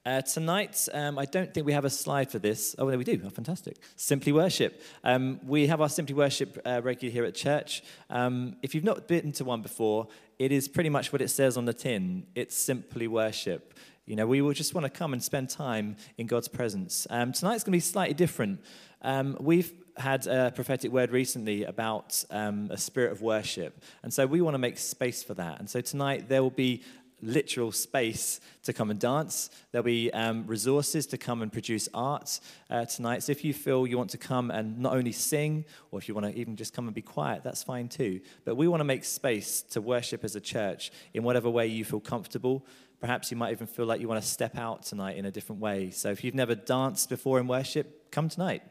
[0.05, 2.73] Uh, tonight, um, I don't think we have a slide for this.
[2.79, 3.21] Oh, no, we do.
[3.25, 3.77] Oh, fantastic.
[3.97, 4.81] Simply Worship.
[5.03, 7.83] Um, we have our Simply Worship uh, regularly here at church.
[8.09, 10.07] Um, if you've not been to one before,
[10.39, 12.27] it is pretty much what it says on the tin.
[12.33, 13.73] It's Simply Worship.
[14.05, 17.05] You know, we will just want to come and spend time in God's presence.
[17.09, 18.61] Um, tonight's going to be slightly different.
[19.01, 23.83] Um, we've had a prophetic word recently about um, a spirit of worship.
[24.01, 25.59] And so we want to make space for that.
[25.59, 26.83] And so tonight there will be
[27.21, 29.49] literal space to come and dance.
[29.71, 32.39] There'll be um, resources to come and produce art
[32.69, 33.23] uh, tonight.
[33.23, 36.13] So if you feel you want to come and not only sing, or if you
[36.13, 38.21] want to even just come and be quiet, that's fine too.
[38.45, 41.85] But we want to make space to worship as a church in whatever way you
[41.85, 42.65] feel comfortable.
[42.99, 45.61] Perhaps you might even feel like you want to step out tonight in a different
[45.61, 45.89] way.
[45.91, 48.63] So if you've never danced before in worship, come tonight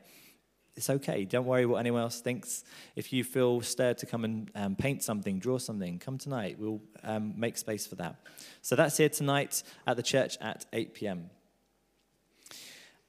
[0.79, 1.25] it's okay.
[1.25, 2.65] Don't worry what anyone else thinks.
[2.95, 6.57] If you feel stirred to come and um, paint something, draw something, come tonight.
[6.57, 8.15] We'll um, make space for that.
[8.63, 11.31] So that's here tonight at the church at 8 p.m.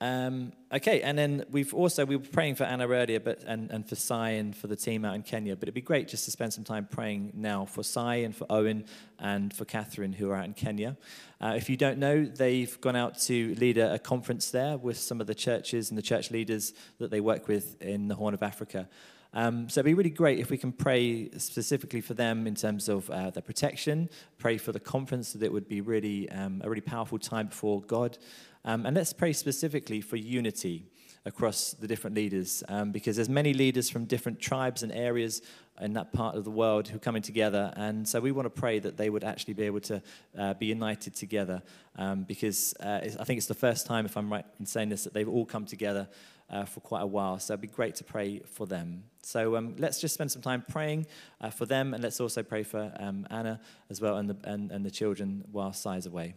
[0.02, 3.88] Um, okay, and then we've also we were praying for Anna earlier, but and, and
[3.88, 5.58] for Sai and for the team out in Kenya.
[5.58, 8.45] But it'd be great just to spend some time praying now for Sai and for
[8.50, 8.86] Owen
[9.20, 10.95] and for Catherine who are out in Kenya.
[11.41, 14.97] Uh, if you don't know, they've gone out to lead a, a, conference there with
[14.97, 18.34] some of the churches and the church leaders that they work with in the Horn
[18.34, 18.88] of Africa.
[19.34, 22.89] Um, so it'd be really great if we can pray specifically for them in terms
[22.89, 26.70] of uh, their protection, pray for the conference that it would be really um, a
[26.70, 28.18] really powerful time before God.
[28.66, 30.86] Um, and let's pray specifically for unity
[31.26, 35.41] across the different leaders um, because there's many leaders from different tribes and areas
[35.82, 37.74] in that part of the world who are coming together.
[37.76, 40.01] And so we want to pray that they would actually be able to
[40.38, 41.62] uh, be united together
[41.97, 45.03] um, because uh, i think it's the first time if i'm right in saying this
[45.03, 46.07] that they've all come together
[46.49, 47.39] uh, for quite a while.
[47.39, 49.03] So it'd be great to pray for them.
[49.22, 51.05] So um, let's just spend some time praying
[51.41, 54.72] uh, for them and let's also pray for um, anna as well and the, and,
[54.72, 56.34] and the children while Sai's away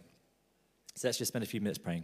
[0.95, 2.03] so let's just spend a few minutes praying.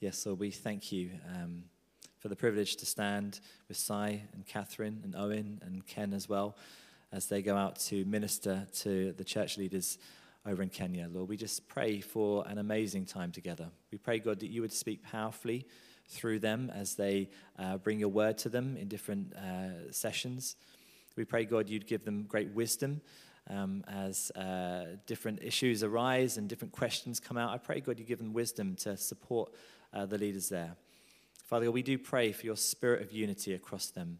[0.00, 1.64] Yes, so we thank you um,
[2.20, 3.38] for the privilege to stand
[3.68, 6.56] with Sai and Catherine and Owen and Ken as well
[7.12, 9.98] as they go out to minister to the church leaders
[10.46, 11.06] over in Kenya.
[11.12, 13.68] Lord, we just pray for an amazing time together.
[13.92, 15.66] We pray, God, that you would speak powerfully
[16.08, 17.28] through them as they
[17.58, 20.56] uh, bring your word to them in different uh, sessions.
[21.14, 23.02] We pray, God, you'd give them great wisdom
[23.50, 27.52] um, as uh, different issues arise and different questions come out.
[27.52, 29.52] I pray, God, you give them wisdom to support
[29.92, 30.76] uh, the leaders there.
[31.44, 34.18] Father, God, we do pray for your spirit of unity across them.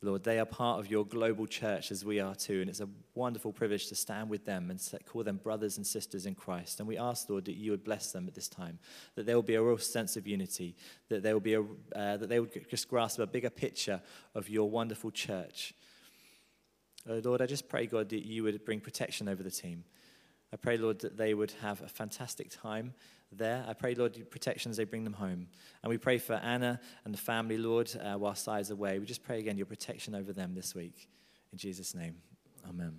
[0.00, 2.88] Lord, they are part of your global church as we are too, and it's a
[3.16, 6.78] wonderful privilege to stand with them and call them brothers and sisters in Christ.
[6.78, 8.78] And we ask, Lord, that you would bless them at this time,
[9.16, 10.76] that there will be a real sense of unity,
[11.08, 14.00] that there will be a, uh, that they would just grasp a bigger picture
[14.36, 15.74] of your wonderful church.
[17.08, 19.82] Oh, Lord, I just pray, God, that you would bring protection over the team.
[20.52, 22.94] I pray, Lord, that they would have a fantastic time
[23.32, 23.64] there.
[23.68, 25.48] I pray, Lord, protection as they bring them home.
[25.82, 28.98] And we pray for Anna and the family, Lord, uh, while Si's away.
[28.98, 31.08] We just pray again your protection over them this week.
[31.52, 32.16] In Jesus' name,
[32.68, 32.98] amen.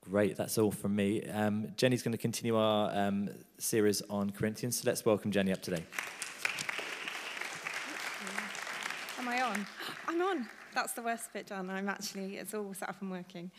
[0.00, 1.22] Great, that's all from me.
[1.24, 5.62] Um, Jenny's going to continue our um, series on Corinthians, so let's welcome Jenny up
[5.62, 5.82] today.
[9.18, 9.66] Am I on?
[10.06, 10.48] I'm on.
[10.74, 11.70] That's the worst bit done.
[11.70, 13.50] I'm actually, it's all set up and working.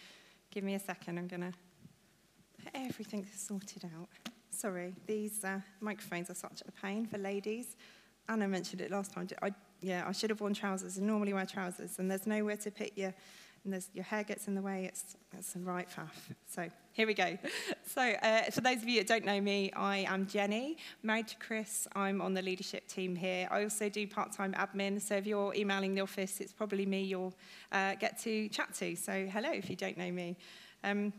[0.52, 1.18] Give me a second.
[1.18, 1.54] I'm going to
[2.76, 4.08] everything sorted out.
[4.50, 7.76] Sorry, these uh, microphones are such a pain for ladies.
[8.28, 9.28] Anna mentioned it last time.
[9.42, 9.52] I,
[9.82, 10.98] yeah, I should have worn trousers.
[10.98, 13.14] I normally wear trousers, and there's nowhere to put your
[13.66, 16.36] and your hair gets in the way, it's, it's a right faff.
[16.48, 17.38] So here we go.
[17.88, 21.38] So uh, for those of you that don't know me, I am Jenny, married to
[21.38, 21.88] Chris.
[21.96, 23.48] I'm on the leadership team here.
[23.50, 27.34] I also do part-time admin, so if you're emailing the office, it's probably me you'll
[27.72, 28.98] uh, get to chat to.
[28.98, 30.36] So hello if you don't know me.
[30.84, 31.14] Um,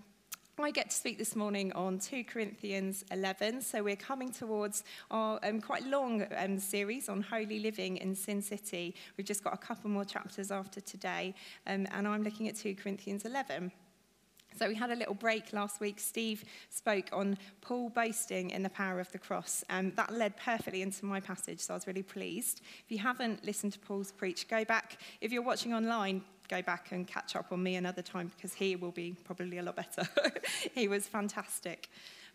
[0.64, 3.60] I get to speak this morning on 2 Corinthians 11.
[3.60, 8.40] So we're coming towards our um, quite long um, series on holy living in Sin
[8.40, 8.94] City.
[9.18, 11.34] We've just got a couple more chapters after today,
[11.66, 13.70] um, and I'm looking at 2 Corinthians 11.
[14.56, 16.00] So we had a little break last week.
[16.00, 20.82] Steve spoke on Paul boasting in the power of the cross, and that led perfectly
[20.82, 22.62] into my passage, so I was really pleased.
[22.84, 24.98] If you haven't listened to Paul's preach, go back.
[25.20, 28.76] If you're watching online, go back and catch up on me another time because he
[28.76, 30.08] will be probably a lot better.
[30.74, 31.88] he was fantastic.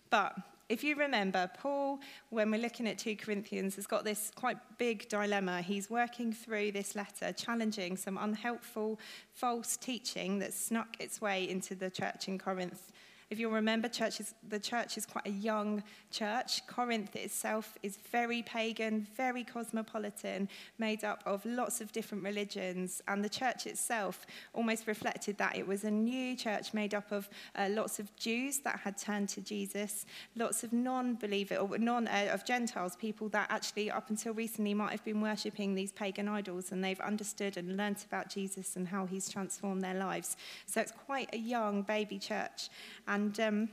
[0.09, 0.35] But
[0.71, 1.99] if you remember, Paul,
[2.29, 5.61] when we're looking at 2 Corinthians, has got this quite big dilemma.
[5.61, 8.97] He's working through this letter, challenging some unhelpful,
[9.33, 12.89] false teaching that snuck its way into the church in Corinth.
[13.31, 16.67] If you'll remember, church is, the church is quite a young church.
[16.67, 23.01] Corinth itself is very pagan, very cosmopolitan, made up of lots of different religions.
[23.07, 25.57] And the church itself almost reflected that.
[25.57, 29.29] It was a new church made up of uh, lots of Jews that had turned
[29.29, 30.05] to Jesus,
[30.35, 34.73] lots of non believer or non uh, of Gentiles, people that actually up until recently
[34.73, 38.89] might have been worshipping these pagan idols and they've understood and learnt about Jesus and
[38.89, 40.35] how he's transformed their lives.
[40.65, 42.67] So it's quite a young baby church.
[43.07, 43.69] And and um,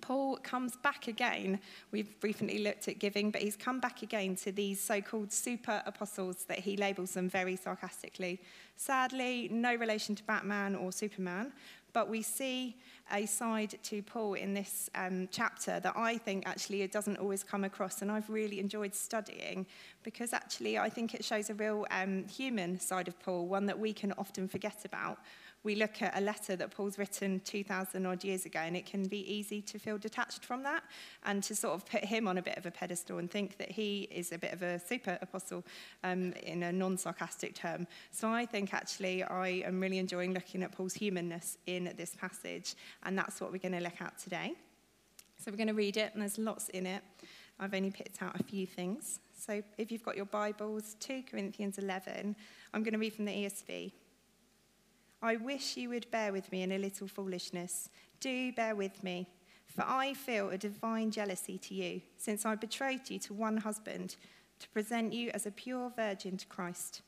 [0.00, 1.60] Paul comes back again.
[1.90, 5.82] We've briefly looked at giving, but he's come back again to these so called super
[5.84, 8.40] apostles that he labels them very sarcastically.
[8.76, 11.52] Sadly, no relation to Batman or Superman,
[11.92, 12.76] but we see
[13.12, 17.44] a side to Paul in this um, chapter that I think actually it doesn't always
[17.44, 19.66] come across, and I've really enjoyed studying
[20.04, 23.78] because actually I think it shows a real um, human side of Paul, one that
[23.78, 25.18] we can often forget about
[25.62, 29.06] we look at a letter that Paul's written 2,000 odd years ago, and it can
[29.06, 30.82] be easy to feel detached from that
[31.24, 33.70] and to sort of put him on a bit of a pedestal and think that
[33.70, 35.62] he is a bit of a super apostle
[36.02, 37.86] um, in a non sarcastic term.
[38.10, 42.74] So I think actually I am really enjoying looking at Paul's humanness in this passage,
[43.02, 44.54] and that's what we're going to look at today.
[45.36, 47.02] So we're going to read it, and there's lots in it.
[47.58, 49.20] I've only picked out a few things.
[49.38, 52.34] So if you've got your Bibles, 2 Corinthians 11,
[52.72, 53.92] I'm going to read from the ESV.
[55.22, 57.90] I wish you would bear with me in a little foolishness.
[58.20, 59.28] Do bear with me,
[59.66, 64.16] for I feel a divine jealousy to you, since I betrothed you to one husband
[64.60, 67.02] to present you as a pure virgin to Christ.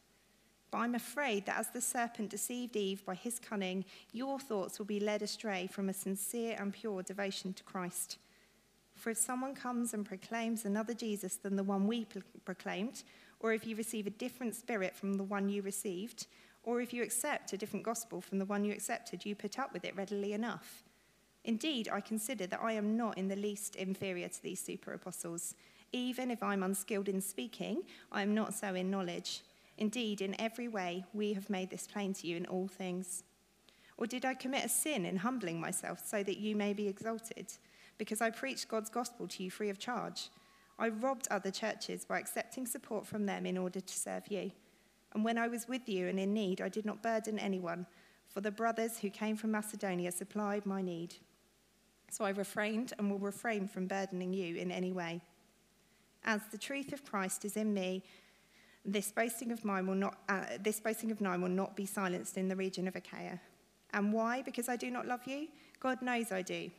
[0.70, 4.86] But I'm afraid that as the serpent deceived Eve by his cunning, your thoughts will
[4.86, 8.18] be led astray from a sincere and pure devotion to Christ.
[8.94, 12.06] For if someone comes and proclaims another Jesus than the one we
[12.44, 13.04] proclaimed,
[13.40, 16.26] or if you receive a different spirit from the one you received,
[16.62, 19.72] or if you accept a different gospel from the one you accepted, you put up
[19.72, 20.84] with it readily enough.
[21.44, 25.54] Indeed, I consider that I am not in the least inferior to these super apostles.
[25.92, 27.82] Even if I'm unskilled in speaking,
[28.12, 29.42] I am not so in knowledge.
[29.76, 33.24] Indeed, in every way, we have made this plain to you in all things.
[33.98, 37.52] Or did I commit a sin in humbling myself so that you may be exalted?
[37.98, 40.30] Because I preached God's gospel to you free of charge.
[40.78, 44.52] I robbed other churches by accepting support from them in order to serve you.
[45.14, 47.86] And when I was with you and in need, I did not burden anyone,
[48.28, 51.14] for the brothers who came from Macedonia supplied my need.
[52.10, 55.20] So I refrained and will refrain from burdening you in any way.
[56.24, 58.04] As the truth of Christ is in me,
[58.84, 62.36] this boasting of mine will not, uh, this boasting of mine will not be silenced
[62.36, 63.40] in the region of Achaia.
[63.92, 64.42] And why?
[64.42, 65.48] Because I do not love you?
[65.78, 66.70] God knows I do.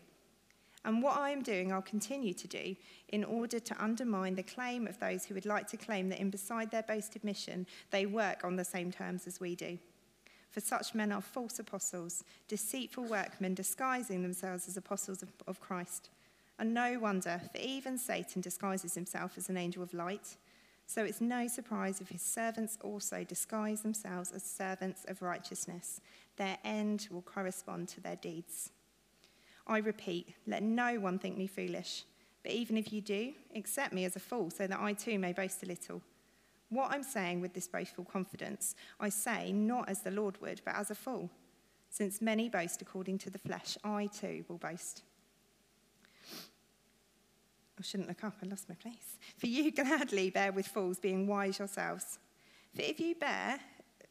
[0.86, 2.75] And what I am doing, I'll continue to do
[3.09, 6.29] in order to undermine the claim of those who would like to claim that in
[6.29, 9.77] beside their boasted mission, they work on the same terms as we do.
[10.51, 16.09] For such men are false apostles, deceitful workmen disguising themselves as apostles of, of Christ.
[16.59, 20.38] And no wonder, for even Satan disguises himself as an angel of light.
[20.86, 26.01] So it's no surprise if his servants also disguise themselves as servants of righteousness.
[26.36, 28.69] Their end will correspond to their deeds.
[29.68, 32.03] I repeat, let no one think me foolish.
[32.43, 35.32] But even if you do, accept me as a fool, so that I too may
[35.32, 36.01] boast a little.
[36.70, 40.76] What I'm saying with this boastful confidence, I say not as the Lord would, but
[40.76, 41.30] as a fool.
[41.89, 45.03] Since many boast according to the flesh, I too will boast.
[47.80, 49.18] I shouldn't look up, I lost my place.
[49.38, 52.20] For you gladly bear with fools, being wise yourselves.
[52.76, 53.59] For if you bear,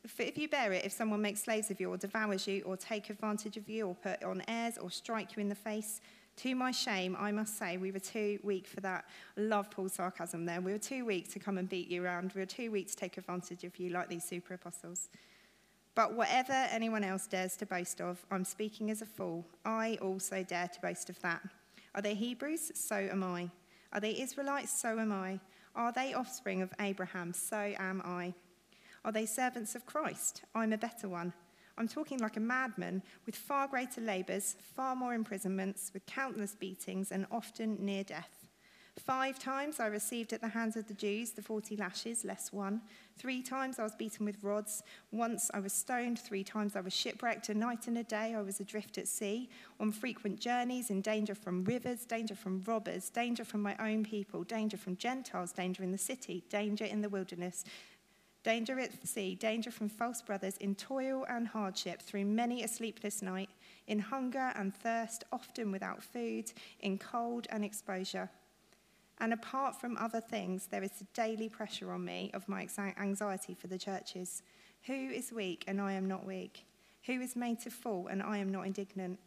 [0.04, 3.10] if you bear it, if someone makes slaves of you, or devours you, or take
[3.10, 6.00] advantage of you, or put on airs, or strike you in the face,
[6.36, 9.04] to my shame, I must say, we were too weak for that.
[9.36, 10.60] Love Paul's sarcasm there.
[10.60, 12.32] We were too weak to come and beat you around.
[12.34, 15.08] We were too weak to take advantage of you like these super apostles.
[15.94, 19.44] But whatever anyone else dares to boast of, I'm speaking as a fool.
[19.64, 21.42] I also dare to boast of that.
[21.94, 22.72] Are they Hebrews?
[22.74, 23.50] So am I.
[23.92, 24.72] Are they Israelites?
[24.72, 25.38] So am I.
[25.76, 27.34] Are they offspring of Abraham?
[27.34, 28.32] So am I.
[29.04, 30.42] Are they servants of Christ?
[30.54, 31.32] I'm a better one.
[31.76, 37.10] I'm talking like a madman with far greater labours, far more imprisonments, with countless beatings,
[37.10, 38.42] and often near death.
[38.98, 42.82] Five times I received at the hands of the Jews the 40 lashes, less one.
[43.16, 44.82] Three times I was beaten with rods.
[45.10, 46.18] Once I was stoned.
[46.18, 47.48] Three times I was shipwrecked.
[47.48, 49.48] A night and a day I was adrift at sea,
[49.80, 54.44] on frequent journeys, in danger from rivers, danger from robbers, danger from my own people,
[54.44, 57.64] danger from Gentiles, danger in the city, danger in the wilderness,
[58.42, 63.22] danger at sea, danger from false brothers, in toil and hardship, through many a sleepless
[63.22, 63.50] night,
[63.86, 68.28] in hunger and thirst, often without food, in cold and exposure.
[69.18, 72.66] And apart from other things, there is a daily pressure on me of my
[72.98, 74.42] anxiety for the churches.
[74.86, 76.64] Who is weak and I am not weak?
[77.06, 79.20] Who is made to fall and I am not indignant?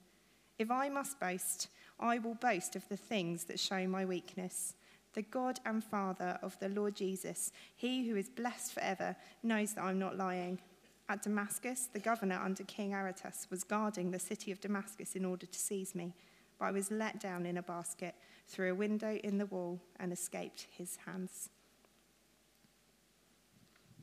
[0.60, 4.74] If I must boast, I will boast of the things that show my weakness.
[5.16, 9.84] The God and Father of the Lord Jesus, he who is blessed forever, knows that
[9.84, 10.60] I'm not lying.
[11.08, 15.46] At Damascus, the governor under King Aretas was guarding the city of Damascus in order
[15.46, 16.14] to seize me,
[16.60, 18.14] but I was let down in a basket
[18.48, 21.50] through a window in the wall and escaped his hands.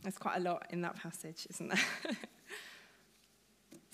[0.03, 2.17] There's quite a lot in that passage, isn't there?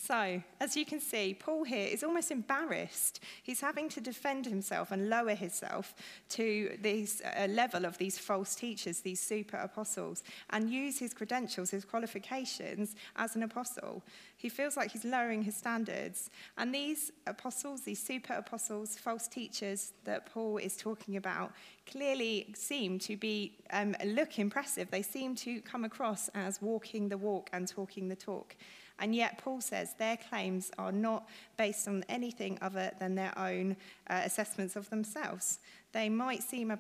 [0.09, 3.21] So, as you can see, Paul here is almost embarrassed.
[3.43, 5.95] He's having to defend himself and lower himself
[6.31, 11.73] to this uh, level of these false teachers, these super apostles, and use his credentials,
[11.73, 14.03] his qualifications as an apostle.
[14.39, 16.31] He feels like he's lowering his standards.
[16.57, 21.53] And these apostles, these super apostles, false teachers that Paul is talking about,
[21.87, 24.91] clearly seem to be um, look impressive.
[24.91, 28.57] They seem to come across as walking the walk and talking the talk.
[29.01, 33.77] And yet, Paul says their claims are not based on anything other than their own
[34.09, 35.61] uh, assessments of themselves.
[35.93, 36.73] They might seem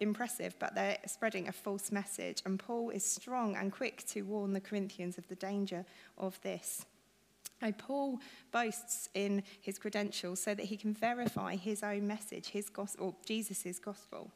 [0.00, 2.42] impressive, but they're spreading a false message.
[2.46, 5.84] And Paul is strong and quick to warn the Corinthians of the danger
[6.16, 6.86] of this.
[7.60, 8.20] Now, Paul
[8.52, 13.80] boasts in his credentials so that he can verify his own message, his gospel, Jesus'
[13.80, 14.30] gospel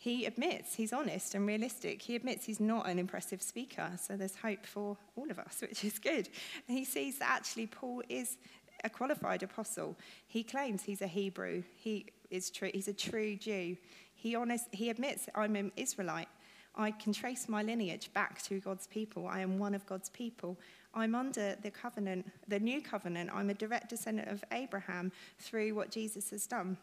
[0.00, 2.00] he admits he's honest and realistic.
[2.02, 5.84] He admits he's not an impressive speaker, so there's hope for all of us, which
[5.84, 6.28] is good.
[6.68, 8.36] And he sees that actually Paul is
[8.84, 9.96] a qualified apostle.
[10.28, 11.64] He claims he's a Hebrew.
[11.74, 12.70] He is true.
[12.72, 13.76] He's a true Jew.
[14.14, 14.66] He honest.
[14.70, 16.28] He admits I'm an Israelite.
[16.76, 19.26] I can trace my lineage back to God's people.
[19.26, 20.60] I am one of God's people.
[20.94, 23.30] I'm under the covenant, the new covenant.
[23.34, 26.76] I'm a direct descendant of Abraham through what Jesus has done.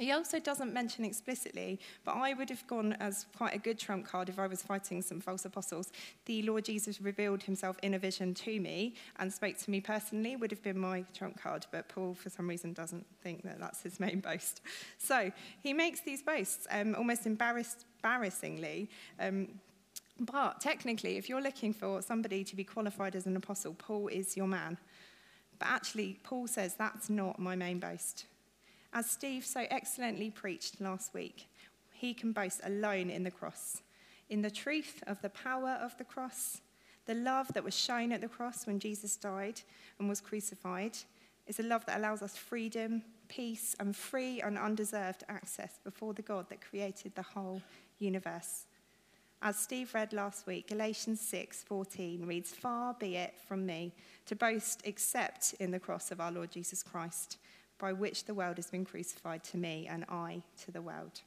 [0.00, 4.06] He also doesn't mention explicitly, but I would have gone as quite a good trump
[4.06, 5.92] card if I was fighting some false apostles.
[6.24, 10.36] The Lord Jesus revealed himself in a vision to me and spoke to me personally,
[10.36, 13.82] would have been my trump card, but Paul, for some reason, doesn't think that that's
[13.82, 14.62] his main boast.
[14.96, 15.30] So
[15.62, 18.88] he makes these boasts um, almost embarrassingly.
[19.18, 19.48] Um,
[20.18, 24.34] but technically, if you're looking for somebody to be qualified as an apostle, Paul is
[24.34, 24.78] your man.
[25.58, 28.24] But actually, Paul says that's not my main boast.
[28.92, 31.48] As Steve so excellently preached last week,
[31.92, 33.82] he can boast alone in the cross,
[34.28, 36.60] in the truth of the power of the cross,
[37.06, 39.60] the love that was shown at the cross when Jesus died
[39.98, 40.96] and was crucified.
[41.46, 46.22] is a love that allows us freedom, peace, and free and undeserved access before the
[46.22, 47.60] God that created the whole
[47.98, 48.66] universe.
[49.42, 53.92] As Steve read last week, Galatians 6:14 reads, "Far be it from me
[54.26, 57.38] to boast except in the cross of our Lord Jesus Christ."
[57.80, 61.22] By which the world has been crucified to me and I to the world.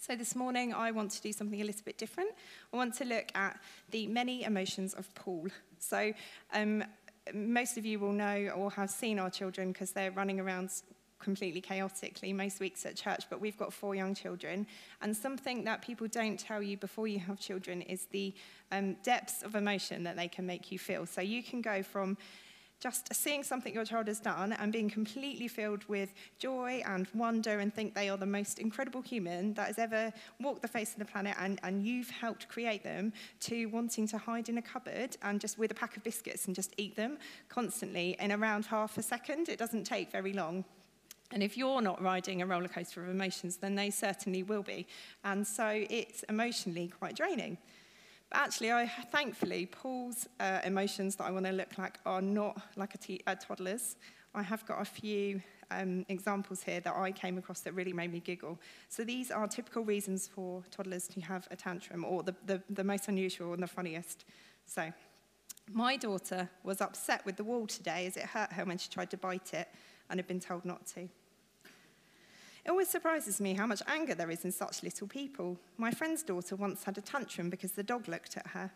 [0.00, 2.30] So, this morning I want to do something a little bit different.
[2.72, 3.58] I want to look at
[3.90, 5.48] the many emotions of Paul.
[5.78, 6.12] So,
[6.52, 6.84] um,
[7.32, 10.70] most of you will know or have seen our children because they're running around
[11.24, 14.66] completely chaotically most weeks at church, but we've got four young children.
[15.00, 18.34] And something that people don't tell you before you have children is the
[18.70, 21.06] um, depths of emotion that they can make you feel.
[21.06, 22.18] So you can go from
[22.80, 27.60] just seeing something your child has done and being completely filled with joy and wonder
[27.60, 30.98] and think they are the most incredible human that has ever walked the face of
[30.98, 35.16] the planet and, and you've helped create them to wanting to hide in a cupboard
[35.22, 37.18] and just with a pack of biscuits and just eat them
[37.48, 39.48] constantly in around half a second.
[39.48, 40.64] It doesn't take very long.
[41.32, 44.86] And if you're not riding a roller coaster of emotions, then they certainly will be.
[45.24, 47.58] And so it's emotionally quite draining.
[48.36, 52.92] Actually, I, thankfully, Paul's uh, emotions that I want to look like are not like
[52.96, 53.94] a, t- a toddler's.
[54.34, 58.12] I have got a few um, examples here that I came across that really made
[58.12, 58.58] me giggle.
[58.88, 62.82] So these are typical reasons for toddlers to have a tantrum, or the, the, the
[62.82, 64.24] most unusual and the funniest.
[64.66, 64.92] So,
[65.72, 69.10] my daughter was upset with the wall today as it hurt her when she tried
[69.12, 69.68] to bite it
[70.10, 71.08] and had been told not to.
[72.64, 75.58] It always surprises me how much anger there is in such little people.
[75.76, 78.70] My friend's daughter once had a tantrum because the dog looked at her.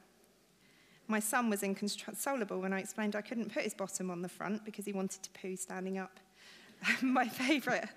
[1.07, 4.65] My son was inconsolable when I explained I couldn't put his bottom on the front
[4.67, 6.21] because he wanted to poo standing up.
[7.03, 7.89] my favourite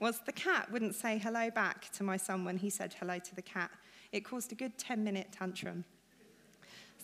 [0.00, 3.34] was the cat wouldn't say hello back to my son when he said hello to
[3.34, 3.70] the cat.
[4.12, 5.84] It caused a good 10 minute tantrum.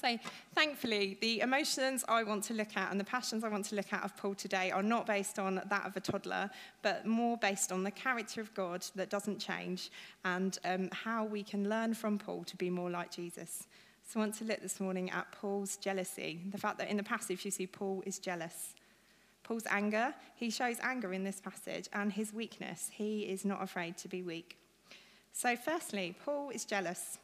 [0.00, 0.16] So,
[0.54, 3.92] thankfully, the emotions I want to look at and the passions I want to look
[3.92, 6.48] at of Paul today are not based on that of a toddler,
[6.80, 9.90] but more based on the character of God that doesn't change
[10.24, 13.66] and um, how we can learn from Paul to be more like Jesus.
[14.08, 17.02] So, I want to look this morning at Paul's jealousy, the fact that in the
[17.02, 18.74] passage you see Paul is jealous.
[19.42, 23.98] Paul's anger, he shows anger in this passage, and his weakness, he is not afraid
[23.98, 24.56] to be weak.
[25.34, 27.18] So, firstly, Paul is jealous.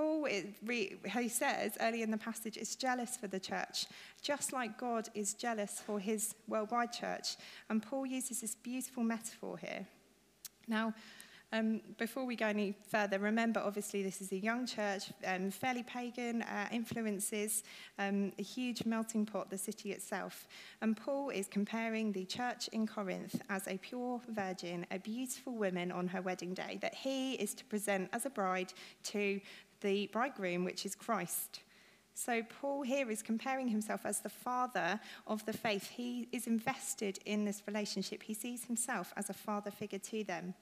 [0.00, 3.84] Paul, he says early in the passage, is jealous for the church,
[4.22, 7.36] just like God is jealous for his worldwide church.
[7.68, 9.86] And Paul uses this beautiful metaphor here.
[10.66, 10.94] Now,
[11.52, 15.82] um, before we go any further, remember obviously this is a young church, um, fairly
[15.82, 17.64] pagan uh, influences,
[17.98, 20.46] um, a huge melting pot, the city itself.
[20.80, 25.90] And Paul is comparing the church in Corinth as a pure virgin, a beautiful woman
[25.92, 28.72] on her wedding day, that he is to present as a bride
[29.02, 29.40] to
[29.80, 31.60] the bridegroom, which is Christ.
[32.14, 35.88] So, Paul here is comparing himself as the father of the faith.
[35.90, 38.22] He is invested in this relationship.
[38.22, 40.54] He sees himself as a father figure to them.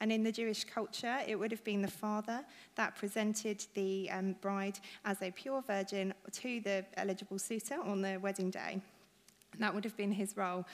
[0.00, 2.44] And in the Jewish culture, it would have been the father
[2.76, 8.18] that presented the um, bride as a pure virgin to the eligible suitor on the
[8.18, 8.80] wedding day.
[9.58, 10.66] That would have been his role.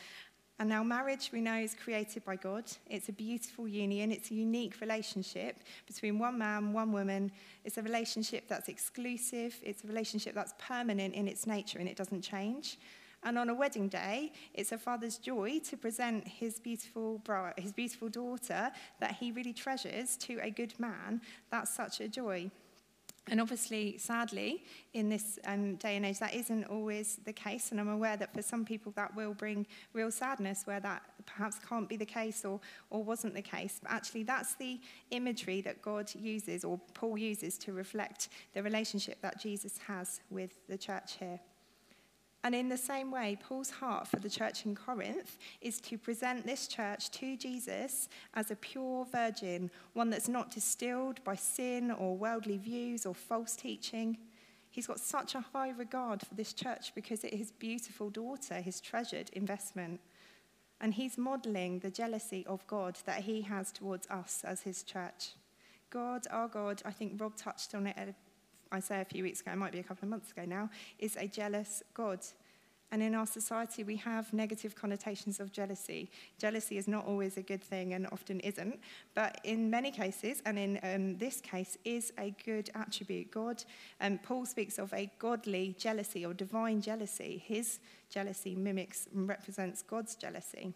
[0.60, 2.64] And now, marriage, we know, is created by God.
[2.88, 4.12] It's a beautiful union.
[4.12, 7.32] It's a unique relationship between one man, one woman.
[7.64, 9.56] It's a relationship that's exclusive.
[9.62, 12.78] It's a relationship that's permanent in its nature and it doesn't change.
[13.24, 17.20] And on a wedding day, it's a father's joy to present his beautiful,
[17.56, 21.20] his beautiful daughter that he really treasures to a good man.
[21.50, 22.50] That's such a joy.
[23.30, 27.70] And obviously, sadly, in this um, day and age, that isn't always the case.
[27.70, 31.58] And I'm aware that for some people, that will bring real sadness where that perhaps
[31.66, 32.60] can't be the case or,
[32.90, 33.80] or wasn't the case.
[33.82, 34.78] But actually, that's the
[35.10, 40.66] imagery that God uses or Paul uses to reflect the relationship that Jesus has with
[40.68, 41.40] the church here.
[42.44, 46.44] And in the same way, Paul's heart for the church in Corinth is to present
[46.44, 52.14] this church to Jesus as a pure virgin, one that's not distilled by sin or
[52.14, 54.18] worldly views or false teaching.
[54.70, 58.56] He's got such a high regard for this church because it is his beautiful daughter,
[58.56, 60.00] his treasured investment.
[60.82, 65.30] And he's modeling the jealousy of God that he has towards us as his church.
[65.88, 67.96] God, our God, I think Rob touched on it
[68.80, 71.16] say a few weeks ago, it might be a couple of months ago now, is
[71.16, 72.20] a jealous God.
[72.94, 76.12] And in our society, we have negative connotations of jealousy.
[76.38, 78.78] Jealousy is not always a good thing and often isn't,
[79.14, 83.32] but in many cases, and in um, this case, is a good attribute.
[83.32, 83.64] God,
[84.00, 87.42] um, Paul speaks of a godly jealousy or divine jealousy.
[87.44, 90.72] His jealousy mimics and represents God's jealousy.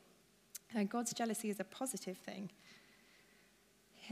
[0.74, 2.50] And God's jealousy is a positive thing.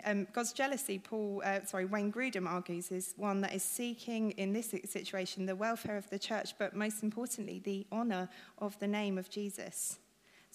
[0.04, 4.52] Um, God's jealousy, Paul, uh, sorry, Wayne Grudem argues, is one that is seeking in
[4.52, 8.28] this situation the welfare of the church, but most importantly, the honour
[8.58, 9.98] of the name of Jesus.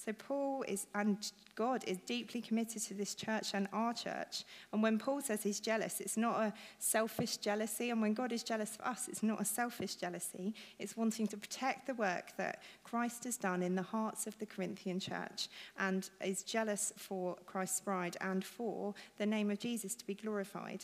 [0.04, 4.46] So Paul is, and God is deeply committed to this church and our church.
[4.74, 7.92] And when Paul says he's jealous, it's not a selfish jealousy.
[7.92, 10.56] And when God is jealous for us, it's not a selfish jealousy.
[10.80, 14.46] It's wanting to protect the work that Christ has done in the hearts of the
[14.48, 20.08] Corinthian church and is jealous for Christ's bride and for the name of Jesus to
[20.08, 20.84] be glorified.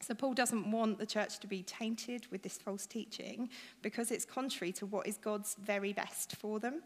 [0.00, 3.48] So, Paul doesn't want the church to be tainted with this false teaching
[3.82, 6.82] because it's contrary to what is God's very best for them.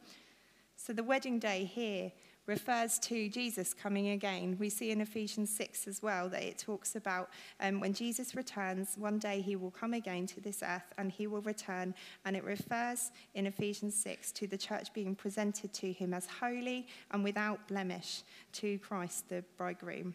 [0.82, 2.10] So the wedding day here
[2.46, 4.56] refers to Jesus coming again.
[4.58, 7.28] We see in Ephesians 6 as well that it talks about
[7.60, 11.26] um, when Jesus returns, one day he will come again to this earth and he
[11.26, 11.94] will return.
[12.24, 16.86] And it refers in Ephesians 6 to the church being presented to him as holy
[17.10, 18.22] and without blemish
[18.54, 20.14] to Christ, the bridegroom.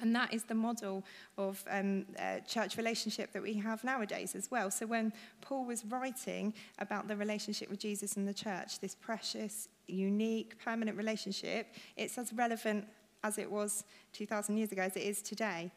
[0.00, 1.04] And that is the model
[1.38, 4.70] of um, uh, church relationship that we have nowadays as well.
[4.70, 9.68] So when Paul was writing about the relationship with Jesus and the church, this precious,
[9.86, 12.86] unique, permanent relationship, it's as relevant
[13.22, 15.70] as it was 2,000 years ago as it is today.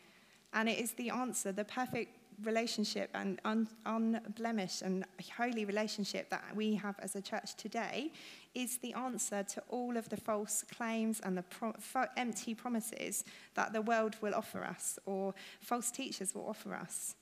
[0.54, 5.06] And it is the answer, the perfect relationship and un- unblemished and
[5.36, 8.12] holy relationship that we have as a church today
[8.54, 11.74] is the answer to all of the false claims and the pro-
[12.16, 13.24] empty promises
[13.56, 17.16] that the world will offer us or false teachers will offer us.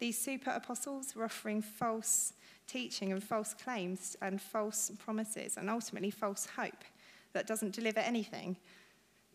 [0.00, 2.32] These super apostles were offering false
[2.66, 6.84] teaching and false claims and false promises and ultimately false hope
[7.32, 8.56] that doesn't deliver anything.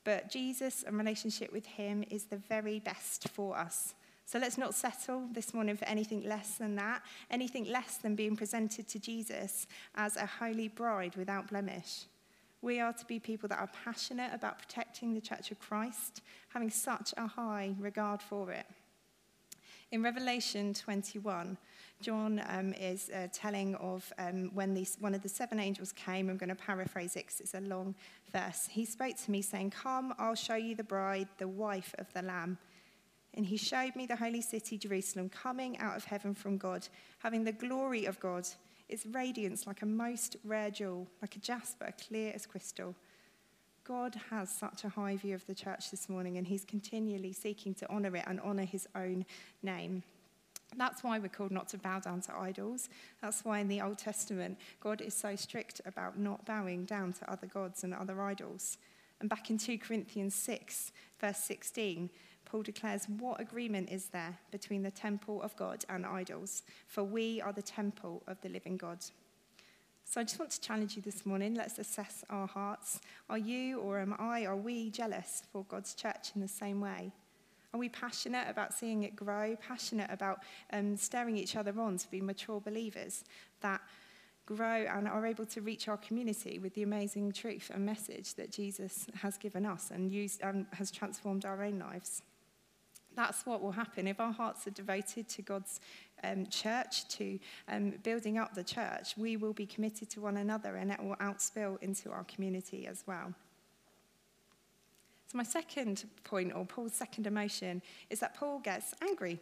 [0.04, 3.94] But Jesus and relationship with Him is the very best for us.
[4.26, 8.36] So let's not settle this morning for anything less than that, anything less than being
[8.36, 12.06] presented to Jesus as a holy bride without blemish.
[12.64, 16.72] We are to be people that are passionate about protecting the Church of Christ, having
[16.72, 18.66] such a high regard for it.
[19.92, 21.58] In Revelation 21,
[22.02, 26.30] John um, is uh, telling of um, when one of the seven angels came.
[26.30, 27.94] I'm going to paraphrase it because it's a long
[28.34, 28.68] verse.
[28.70, 32.24] He spoke to me, saying, Come, I'll show you the bride, the wife of the
[32.24, 32.58] Lamb.
[33.36, 36.88] And he showed me the holy city, Jerusalem, coming out of heaven from God,
[37.20, 38.48] having the glory of God,
[38.90, 42.96] its radiance like a most rare jewel, like a jasper, clear as crystal.
[43.86, 47.76] God has such a high view of the church this morning, and he's continually seeking
[47.76, 49.26] to honour it and honour his own
[49.62, 50.02] name.
[50.76, 52.90] That's why we're called not to bow down to idols.
[53.22, 57.32] That's why in the Old Testament, God is so strict about not bowing down to
[57.32, 58.80] other gods and other idols.
[59.20, 60.92] And back in 2 Corinthians 6,
[61.22, 62.10] verse 16,
[62.44, 66.64] Paul declares, What agreement is there between the temple of God and idols?
[66.88, 69.06] For we are the temple of the living God.
[70.08, 71.56] So I just want to challenge you this morning.
[71.56, 73.02] Let's assess our hearts.
[73.30, 77.12] Are you or am I, are we jealous for God's church in the same way?
[77.74, 80.40] Are we passionate about seeing it grow, passionate about
[80.72, 83.26] um, staring each other on to be mature believers
[83.62, 83.82] that
[84.46, 88.52] grow and are able to reach our community with the amazing truth and message that
[88.52, 92.22] Jesus has given us and used, um, has transformed our own lives?
[93.16, 94.08] That's what will happen.
[94.08, 95.80] If our hearts are devoted to God's
[96.24, 97.40] um, church, to
[97.70, 101.16] um, building up the church, we will be committed to one another and it will
[101.18, 103.34] outspill into our community as well.
[105.28, 109.40] So, my second point, or Paul's second emotion, is that Paul gets angry.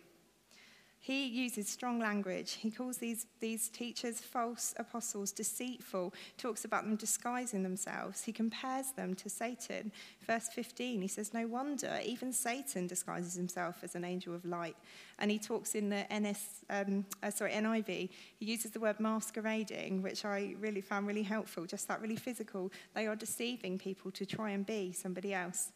[1.04, 2.54] He uses strong language.
[2.54, 8.24] He calls these, these teachers false apostles, deceitful, talks about them disguising themselves.
[8.24, 9.92] He compares them to Satan.
[10.26, 14.78] Verse 15, he says, No wonder, even Satan disguises himself as an angel of light.
[15.20, 18.10] And he talks in the NS, um, uh, sorry, NIV,
[18.40, 22.72] he uses the word masquerading, which I really found really helpful, just that really physical.
[22.94, 25.74] They are deceiving people to try and be somebody else.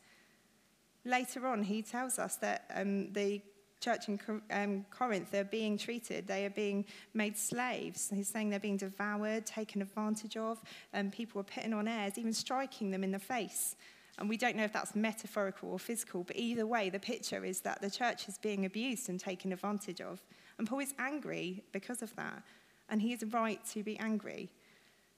[1.03, 3.41] Later on, he tells us that um, the
[3.79, 4.19] church in
[4.51, 8.11] um, Corinth, they're being treated, they are being made slaves.
[8.13, 10.61] He's saying they're being devoured, taken advantage of,
[10.93, 13.75] and people are putting on airs, even striking them in the face.
[14.19, 17.61] And we don't know if that's metaphorical or physical, but either way, the picture is
[17.61, 20.21] that the church is being abused and taken advantage of.
[20.57, 22.41] And Paul is angry because of that.
[22.89, 24.49] And he is right to be angry.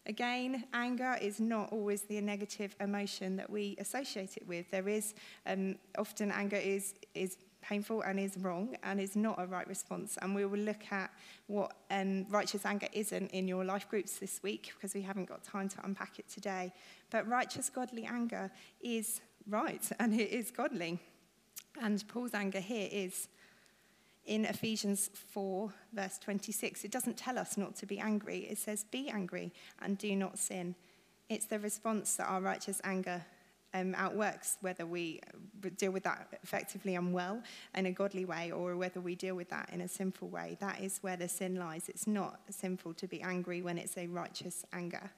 [0.06, 4.69] Again, anger is not always the negative emotion that we associate it with.
[4.72, 5.14] There is
[5.45, 10.18] um, often anger is, is painful and is wrong and is not a right response.
[10.22, 11.11] And we will look at
[11.48, 15.44] what um, righteous anger isn't in your life groups this week because we haven't got
[15.44, 16.73] time to unpack it today.
[17.10, 20.99] But righteous, godly anger is right and it is godly.
[21.81, 23.27] And Paul's anger here is
[24.26, 26.84] in Ephesians 4, verse 26.
[26.84, 30.38] It doesn't tell us not to be angry, it says, Be angry and do not
[30.38, 30.76] sin.
[31.30, 33.23] It's the response that our righteous anger
[33.74, 35.22] um, outworks whether we
[35.78, 37.41] deal with that effectively and well
[37.76, 40.58] in a godly way or whether we deal with that in a sinful way.
[40.60, 41.90] That is where the sin lies.
[41.90, 45.12] It's not sinful to be angry when it's a righteous anger.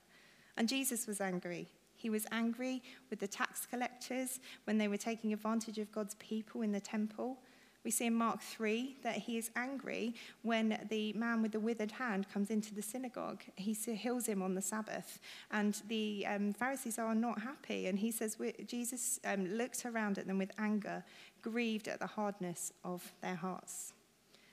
[0.58, 1.68] And Jesus was angry.
[1.96, 6.62] He was angry with the tax collectors when they were taking advantage of God's people
[6.62, 7.38] in the temple.
[7.84, 10.14] We see in Mark 3 that he is angry
[10.44, 13.42] when the man with the withered hand comes into the synagogue.
[13.56, 17.88] He heals him on the Sabbath, and the um, Pharisees are not happy.
[17.88, 18.38] And he says,
[18.68, 21.04] Jesus um, looked around at them with anger,
[21.42, 23.94] grieved at the hardness of their hearts.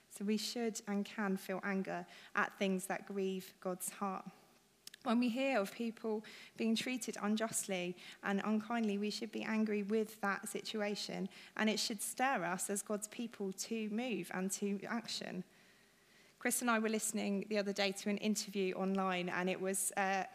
[0.09, 4.25] So we should and can feel anger at things that grieve God's heart.
[5.09, 6.23] When we hear of people
[6.55, 11.27] being treated unjustly and unkindly, we should be angry with that situation,
[11.57, 15.43] and it should stir us as God's people to move and to action.
[16.37, 19.91] Chris and I were listening the other day to an interview online, and it was.
[19.97, 20.25] Uh,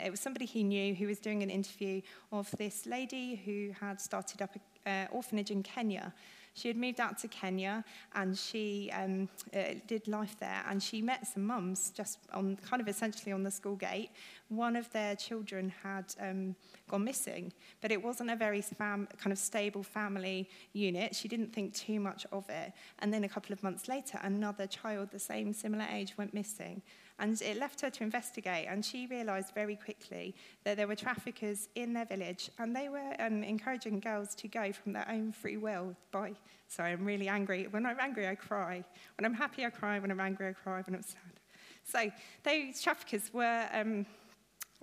[0.00, 2.00] it was somebody he knew who was doing an interview
[2.32, 6.12] of this lady who had started up an uh, orphanage in Kenya.
[6.54, 10.62] She had moved out to Kenya and she um, uh, did life there.
[10.68, 14.10] And she met some mums just on kind of essentially on the school gate.
[14.48, 16.54] One of their children had um,
[16.88, 21.14] gone missing, but it wasn't a very fam- kind of stable family unit.
[21.14, 22.72] She didn't think too much of it.
[23.00, 26.82] And then a couple of months later, another child, the same similar age, went missing.
[27.18, 30.34] And it left her to investigate, and she realised very quickly
[30.64, 34.72] that there were traffickers in their village, and they were um, encouraging girls to go
[34.72, 35.94] from their own free will.
[36.10, 36.32] By
[36.66, 37.68] sorry, I'm really angry.
[37.70, 38.84] When I'm angry, I cry.
[39.16, 39.98] When I'm happy, I cry.
[40.00, 40.82] When I'm angry, I cry.
[40.82, 41.40] When I'm sad.
[41.84, 42.10] So
[42.42, 44.06] those traffickers were um,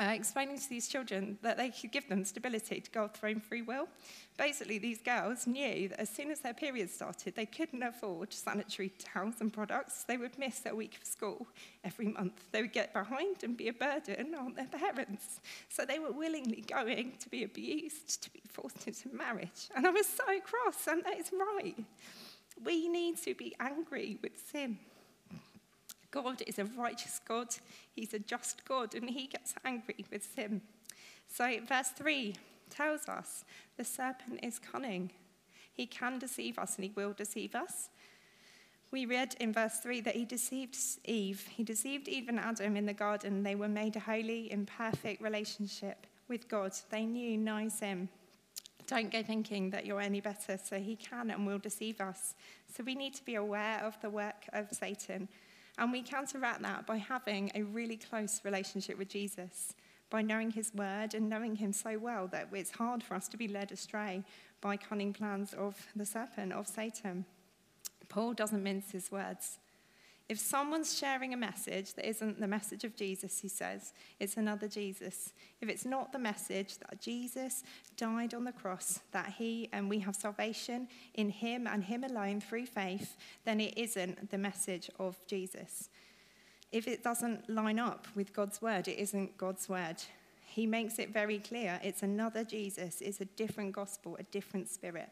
[0.02, 3.30] uh, explaining to these children that they could give them stability to go off their
[3.30, 3.88] own free will.
[4.36, 8.92] Basically, these girls knew that as soon as their period started, they couldn't afford sanitary
[8.98, 10.04] towels and products.
[10.04, 11.46] They would miss their week of school
[11.84, 12.52] every month.
[12.52, 15.40] They would get behind and be a burden on their parents.
[15.70, 19.70] So they were willingly going to be abused, to be forced into marriage.
[19.76, 21.76] And I was so cross, and that is right.
[22.64, 24.80] We need to be angry with sin.
[26.12, 27.48] God is a righteous God,
[27.94, 30.62] He's a just God, and He gets angry with sin.
[31.28, 32.36] So, verse 3
[32.70, 33.46] tells us
[33.78, 35.12] the serpent is cunning.
[35.74, 37.90] He can deceive us and he will deceive us.
[38.92, 41.48] We read in verse 3 that he deceived Eve.
[41.50, 43.44] He deceived Eve and Adam in the garden.
[43.44, 46.74] They were made a holy, in perfect relationship with God.
[46.90, 48.10] They knew no sin.
[48.88, 52.36] Don't go thinking that you're any better, so he can and will deceive us.
[52.76, 55.30] So we need to be aware of the work of Satan
[55.78, 59.74] and we counteract that by having a really close relationship with Jesus,
[60.10, 63.38] by knowing his word and knowing him so well that it's hard for us to
[63.38, 64.24] be led astray
[64.60, 67.26] by cunning plans of the serpent, of Satan.
[68.10, 69.58] Paul doesn't mince his words.
[70.32, 74.66] If someone's sharing a message that isn't the message of Jesus, he says, it's another
[74.70, 75.34] Jesus.
[75.60, 77.64] If it's not the message that Jesus
[77.98, 82.40] died on the cross, that he and we have salvation in him and him alone
[82.40, 85.90] through faith, then it isn't the message of Jesus.
[86.72, 89.98] If it doesn't line up with God's word, it isn't God's word.
[90.46, 95.10] He makes it very clear it's another Jesus, it's a different gospel, a different spirit.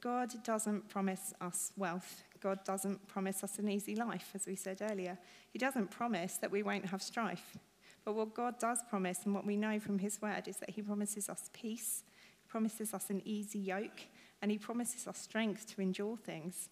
[0.00, 2.22] God doesn't promise us wealth.
[2.40, 5.18] God doesn't promise us an easy life, as we said earlier.
[5.52, 7.56] He doesn't promise that we won't have strife.
[8.04, 10.82] But what God does promise, and what we know from His word, is that He
[10.82, 12.04] promises us peace,
[12.42, 14.02] He promises us an easy yoke,
[14.40, 16.68] and He promises us strength to endure things.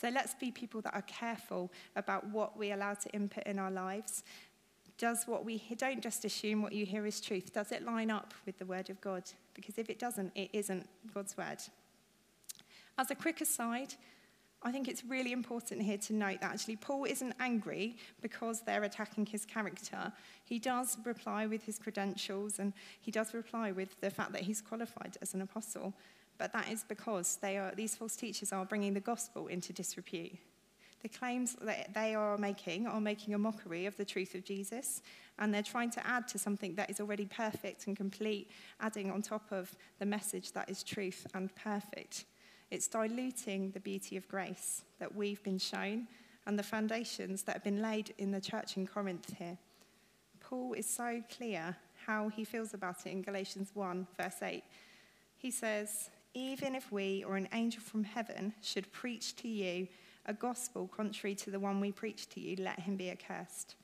[0.00, 3.70] So let's be people that are careful about what we allow to input in our
[3.70, 4.24] lives.
[4.96, 8.32] Does what we don't just assume what you hear is truth, does it line up
[8.46, 9.24] with the word of God?
[9.54, 11.58] Because if it doesn't, it isn't God's word.
[12.98, 13.94] As a quick aside,
[14.64, 18.84] I think it's really important here to note that actually Paul isn't angry because they're
[18.84, 20.12] attacking his character.
[20.44, 24.60] He does reply with his credentials and he does reply with the fact that he's
[24.60, 25.94] qualified as an apostle.
[26.38, 30.38] But that is because they are, these false teachers are bringing the gospel into disrepute.
[31.02, 35.02] The claims that they are making are making a mockery of the truth of Jesus,
[35.40, 39.20] and they're trying to add to something that is already perfect and complete, adding on
[39.20, 42.26] top of the message that is truth and perfect.
[42.72, 46.08] It's diluting the beauty of grace that we've been shown
[46.46, 49.58] and the foundations that have been laid in the church in Corinth here.
[50.40, 51.76] Paul is so clear
[52.06, 54.64] how he feels about it in Galatians 1, verse 8.
[55.36, 59.86] He says, Even if we or an angel from heaven should preach to you
[60.24, 63.74] a gospel contrary to the one we preach to you, let him be accursed.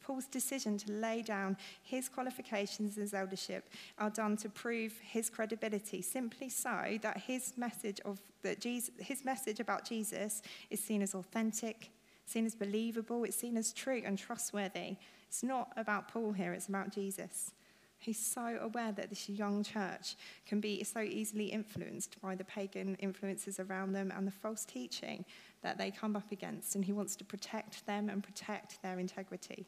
[0.00, 6.02] Paul's decision to lay down his qualifications as eldership are done to prove his credibility,
[6.02, 11.14] simply so that his message of that Jesus, his message about Jesus is seen as
[11.14, 11.90] authentic,
[12.26, 14.96] seen as believable, it's seen as true and trustworthy.
[15.28, 17.52] It's not about Paul here, it's about Jesus.
[17.98, 22.96] He's so aware that this young church can be so easily influenced by the pagan
[22.96, 25.24] influences around them and the false teaching
[25.62, 29.66] that they come up against, and he wants to protect them and protect their integrity.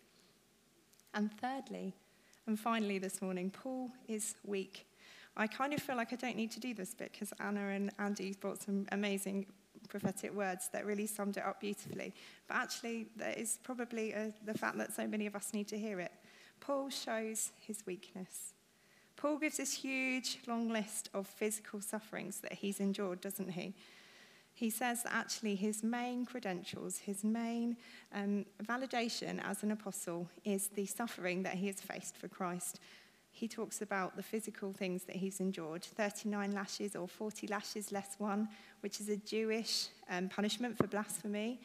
[1.15, 1.95] And thirdly,
[2.47, 4.87] and finally this morning, Paul is weak.
[5.37, 7.93] I kind of feel like I don't need to do this bit because Anna and
[7.99, 9.47] Andy brought some amazing
[9.89, 12.13] prophetic words that really summed it up beautifully.
[12.49, 15.79] But actually, there is probably a, the fact that so many of us need to
[15.79, 16.13] hear it.
[16.61, 18.55] Paul shows his weakness.
[19.17, 23.75] Paul gives this huge, long list of physical sufferings that he's endured, doesn't he?
[24.55, 27.77] He says that actually his main credentials, his main
[28.15, 32.79] um, validation as an apostle is the suffering that he has faced for Christ.
[33.33, 38.15] He talks about the physical things that he's endured 39 lashes or 40 lashes less
[38.19, 38.49] one,
[38.81, 41.59] which is a Jewish um, punishment for blasphemy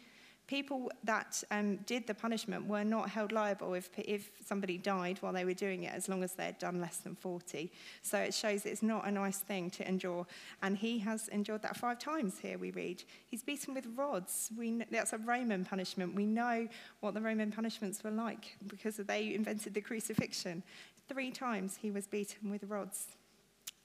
[0.49, 5.31] people that um, did the punishment were not held liable if, if somebody died while
[5.31, 7.71] they were doing it, as long as they had done less than 40.
[8.01, 10.25] So it shows it's not a nice thing to endure.
[10.63, 13.03] And he has endured that five times here, we read.
[13.27, 14.49] He's beaten with rods.
[14.57, 16.15] We, that's a Roman punishment.
[16.15, 16.67] We know
[17.01, 20.63] what the Roman punishments were like because they invented the crucifixion.
[21.07, 23.05] Three times he was beaten with rods.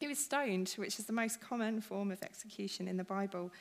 [0.00, 3.52] He was stoned, which is the most common form of execution in the Bible.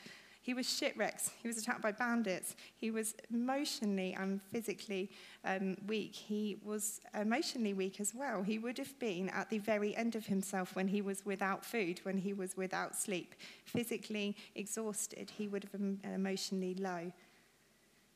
[0.43, 1.31] He was shipwrecked.
[1.41, 2.57] He was attacked by bandits.
[2.75, 5.09] He was emotionally and physically
[5.45, 6.13] um, weak.
[6.13, 8.43] He was emotionally weak as well.
[8.43, 12.01] He would have been at the very end of himself when he was without food,
[12.03, 13.35] when he was without sleep.
[13.63, 17.13] Physically exhausted, he would have been emotionally low.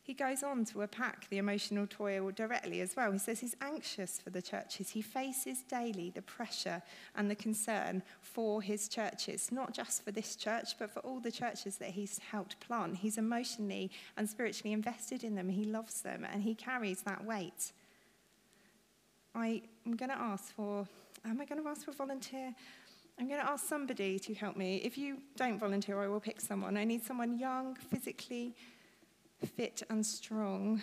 [0.07, 3.11] He goes on to unpack the emotional toil directly as well.
[3.11, 4.91] He says he's anxious for the churches.
[4.91, 6.81] He faces daily the pressure
[7.17, 11.29] and the concern for his churches, not just for this church, but for all the
[11.29, 12.95] churches that he's helped plant.
[12.95, 15.49] He's emotionally and spiritually invested in them.
[15.49, 17.73] He loves them and he carries that weight.
[19.35, 20.88] I am going to ask for,
[21.25, 22.55] am I going to ask for a volunteer?
[23.19, 24.77] I'm going to ask somebody to help me.
[24.77, 26.77] If you don't volunteer, I will pick someone.
[26.77, 28.55] I need someone young, physically
[29.45, 30.81] fit and strong.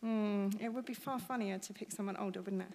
[0.00, 2.68] Hmm, it would be far funnier to pick someone older, wouldn't it?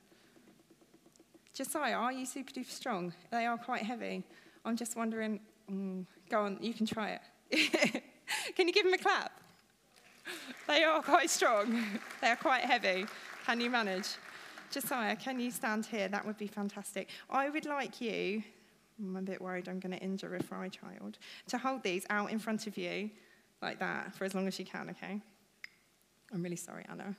[1.54, 3.14] Josiah, are you super duper strong?
[3.30, 4.24] They are quite heavy.
[4.66, 5.40] I'm just wondering,
[5.72, 7.20] mm, go on, you can try
[7.52, 8.04] it.
[8.56, 9.32] can you give them a clap?
[10.68, 11.84] They are quite strong.
[12.22, 13.06] they are quite heavy.
[13.46, 14.08] Can you manage?
[14.70, 16.08] Josiah, can you stand here?
[16.08, 17.10] That would be fantastic.
[17.30, 18.42] I would like you,
[19.00, 21.18] I'm a bit worried I'm going to injure a fry child,
[21.48, 23.10] to hold these out in front of you
[23.62, 25.22] like that for as long as you can, okay?
[26.34, 27.16] I'm really sorry, Anna.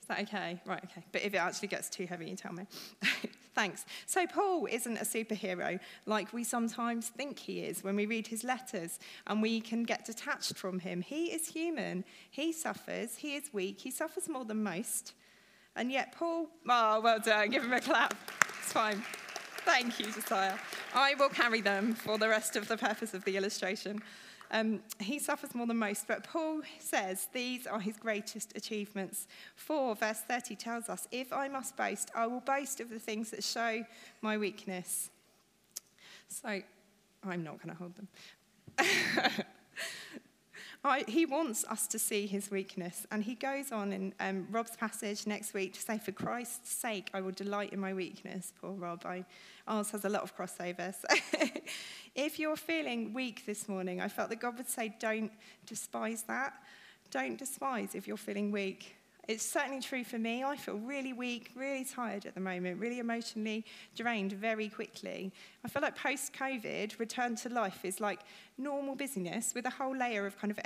[0.00, 0.60] Is that okay?
[0.64, 1.04] Right, okay.
[1.12, 2.66] But if it actually gets too heavy, you tell me.
[3.54, 3.84] Thanks.
[4.06, 8.44] So, Paul isn't a superhero like we sometimes think he is when we read his
[8.44, 11.02] letters and we can get detached from him.
[11.02, 12.04] He is human.
[12.30, 13.16] He suffers.
[13.16, 13.80] He is weak.
[13.80, 15.14] He suffers more than most.
[15.76, 17.50] And yet, Paul, oh, well done.
[17.50, 18.14] Give him a clap.
[18.62, 19.02] It's fine.
[19.64, 20.56] Thank you, Josiah.
[20.94, 24.00] I will carry them for the rest of the purpose of the illustration.
[24.52, 29.28] Um, he suffers more than most, but Paul says these are his greatest achievements.
[29.54, 33.30] 4 verse 30 tells us, If I must boast, I will boast of the things
[33.30, 33.84] that show
[34.22, 35.10] my weakness.
[36.28, 36.62] So
[37.24, 38.08] I'm not going to hold them.
[41.06, 43.06] He wants us to see his weakness.
[43.10, 47.10] And he goes on in um, Rob's passage next week to say, For Christ's sake,
[47.12, 48.52] I will delight in my weakness.
[48.60, 49.04] Poor Rob.
[49.04, 49.24] I,
[49.68, 50.96] ours has a lot of crossovers.
[52.14, 55.32] if you're feeling weak this morning, I felt that God would say, Don't
[55.66, 56.54] despise that.
[57.10, 58.96] Don't despise if you're feeling weak.
[59.30, 60.42] It's certainly true for me.
[60.42, 65.30] I feel really weak, really tired at the moment, really emotionally drained very quickly.
[65.64, 68.22] I feel like post COVID, return to life is like
[68.58, 70.58] normal busyness with a whole layer of kind of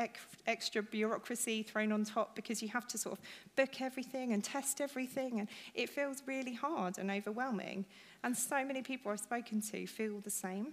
[0.47, 3.25] extra bureaucracy thrown on top because you have to sort of
[3.55, 7.85] book everything and test everything, and it feels really hard and overwhelming.
[8.23, 10.69] And so many people I've spoken to feel the same.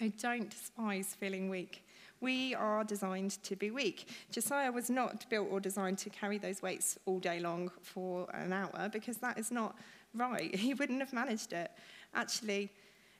[0.00, 1.83] I don't despise feeling weak.
[2.24, 4.08] We are designed to be weak.
[4.30, 8.50] Josiah was not built or designed to carry those weights all day long for an
[8.50, 9.76] hour because that is not
[10.14, 10.54] right.
[10.64, 11.70] He wouldn't have managed it.
[12.14, 12.70] Actually,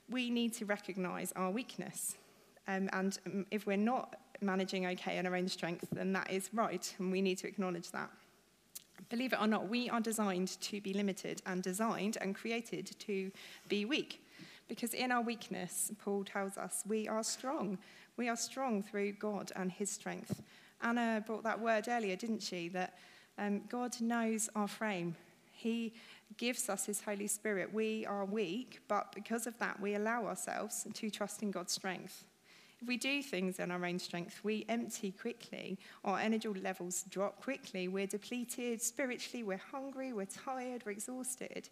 [0.09, 2.15] we need to recognize our weakness.
[2.67, 6.91] Um, and if we're not managing okay in our own strength, then that is right,
[6.97, 8.09] and we need to acknowledge that.
[9.09, 13.31] Believe it or not, we are designed to be limited and designed and created to
[13.69, 14.25] be weak.
[14.67, 17.77] Because in our weakness, Paul tells us, we are strong.
[18.17, 20.41] We are strong through God and his strength.
[20.81, 22.69] Anna brought that word earlier, didn't she?
[22.69, 22.97] That
[23.37, 25.15] um, God knows our frame.
[25.51, 25.93] He
[26.37, 27.73] gives us his Holy Spirit.
[27.73, 32.25] We are weak, but because of that, we allow ourselves to trust in God's strength.
[32.81, 35.79] If we do things in our own strength, we empty quickly.
[36.03, 37.87] Our energy levels drop quickly.
[37.87, 41.69] We're depleted spiritually, we're hungry, we're tired, we're exhausted.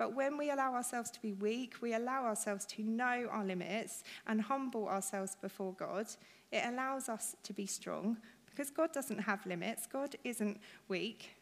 [0.00, 4.02] But when we allow ourselves to be weak, we allow ourselves to know our limits
[4.26, 6.06] and humble ourselves before God,
[6.50, 8.16] it allows us to be strong
[8.46, 10.58] because God doesn't have limits, God isn't
[10.88, 11.32] weak.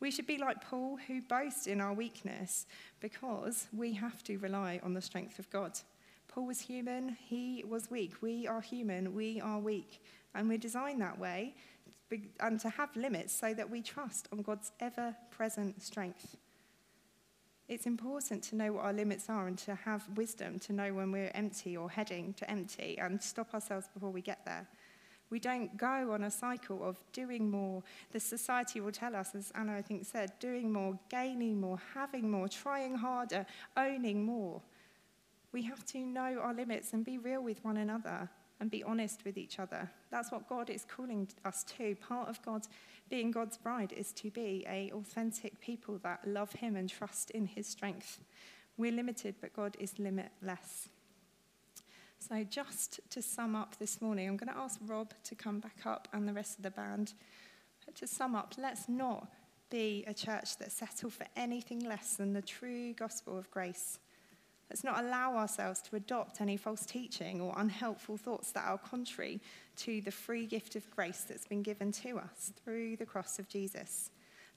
[0.00, 2.66] We should be like Paul, who boasts in our weakness
[2.98, 5.78] because we have to rely on the strength of God.
[6.26, 8.14] Paul was human, he was weak.
[8.20, 10.02] We are human, we are weak.
[10.34, 11.54] And we're designed that way
[12.40, 16.36] and to have limits so that we trust on God's ever present strength.
[17.68, 21.12] It's important to know what our limits are and to have wisdom to know when
[21.12, 24.66] we're empty or heading to empty and stop ourselves before we get there.
[25.30, 27.82] We don't go on a cycle of doing more.
[28.12, 32.30] The society will tell us, as Anna I think said, doing more, gaining more, having
[32.30, 33.44] more, trying harder,
[33.76, 34.62] owning more.
[35.52, 39.24] We have to know our limits and be real with one another and be honest
[39.24, 39.90] with each other.
[40.10, 41.94] That's what God is calling us to.
[41.96, 42.66] Part of God
[43.08, 47.46] being God's bride is to be a authentic people that love him and trust in
[47.46, 48.20] his strength.
[48.76, 50.88] We're limited, but God is limitless.
[52.20, 55.86] So, just to sum up this morning, I'm going to ask Rob to come back
[55.86, 57.14] up and the rest of the band.
[57.94, 59.28] To sum up, let's not
[59.70, 63.98] be a church that settle for anything less than the true gospel of grace.
[64.70, 69.40] Let's not allow ourselves to adopt any false teaching or unhelpful thoughts that are contrary
[69.76, 73.48] to the free gift of grace that's been given to us through the cross of
[73.48, 74.10] Jesus.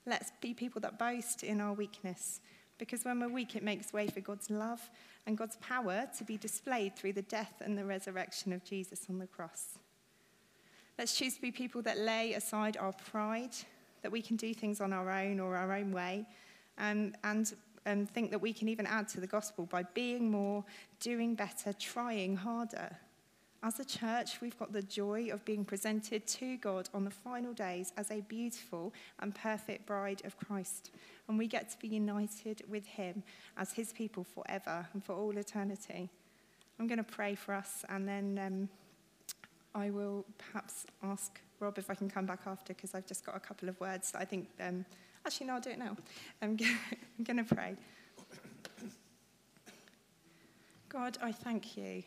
[0.04, 2.40] Let's be people that boast in our weakness,
[2.76, 4.90] because when we're weak, it makes way for God's love
[5.26, 9.18] and God's power to be displayed through the death and the resurrection of Jesus on
[9.18, 9.78] the cross.
[10.98, 13.54] Let's choose to be people that lay aside our pride,
[14.02, 16.26] that we can do things on our own or our own way,
[16.78, 20.64] um, and and think that we can even add to the gospel by being more,
[21.00, 22.96] doing better, trying harder.
[23.64, 27.52] As a church, we've got the joy of being presented to God on the final
[27.52, 30.90] days as a beautiful and perfect bride of Christ.
[31.28, 33.22] And we get to be united with Him
[33.56, 36.10] as His people forever and for all eternity.
[36.80, 38.68] I'm going to pray for us and then um,
[39.74, 43.36] I will perhaps ask Rob if I can come back after because I've just got
[43.36, 44.48] a couple of words that I think.
[44.60, 44.84] Um,
[45.24, 45.96] Actually, no, I don't know.
[46.40, 46.56] I'm
[47.22, 47.76] going to pray.
[50.88, 52.02] God, I thank you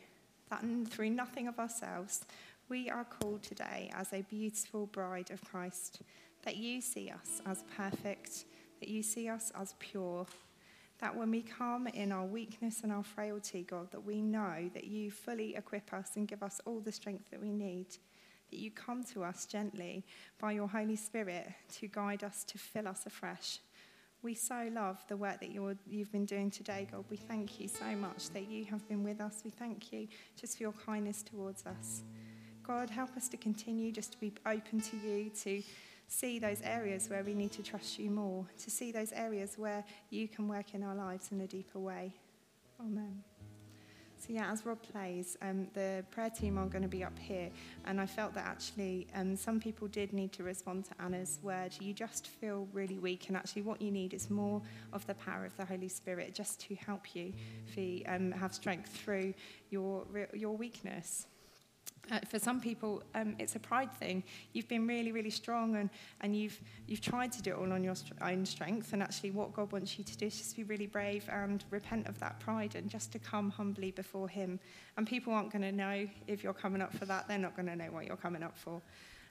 [0.50, 2.24] that through nothing of ourselves,
[2.68, 6.02] we are called today as a beautiful bride of Christ,
[6.44, 8.44] that you see us as perfect,
[8.80, 10.26] that you see us as pure,
[10.98, 14.84] that when we come in our weakness and our frailty, God, that we know that
[14.84, 17.86] you fully equip us and give us all the strength that we need
[18.50, 20.04] that you come to us gently
[20.40, 23.60] by your Holy Spirit to guide us, to fill us afresh.
[24.22, 27.04] We so love the work that you have been doing today, God.
[27.10, 29.42] We thank you so much that you have been with us.
[29.44, 30.08] We thank you
[30.40, 32.02] just for your kindness towards us.
[32.66, 35.62] God, help us to continue just to be open to you, to
[36.08, 39.84] see those areas where we need to trust you more, to see those areas where
[40.10, 42.12] you can work in our lives in a deeper way.
[42.80, 43.22] Amen.
[44.26, 47.48] So, yeah, as Rob plays, um, the prayer team are going to be up here.
[47.84, 51.74] And I felt that actually um, some people did need to respond to Anna's word.
[51.80, 53.28] You just feel really weak.
[53.28, 54.60] And actually, what you need is more
[54.92, 57.32] of the power of the Holy Spirit just to help you
[58.08, 59.34] um, have strength through
[59.70, 60.04] your,
[60.34, 61.26] your weakness.
[62.10, 64.22] Uh, for some people, um, it's a pride thing.
[64.52, 67.82] You've been really, really strong and, and you've, you've tried to do it all on
[67.82, 68.92] your own strength.
[68.92, 72.06] And actually, what God wants you to do is just be really brave and repent
[72.06, 74.60] of that pride and just to come humbly before Him.
[74.96, 77.66] And people aren't going to know if you're coming up for that, they're not going
[77.66, 78.80] to know what you're coming up for.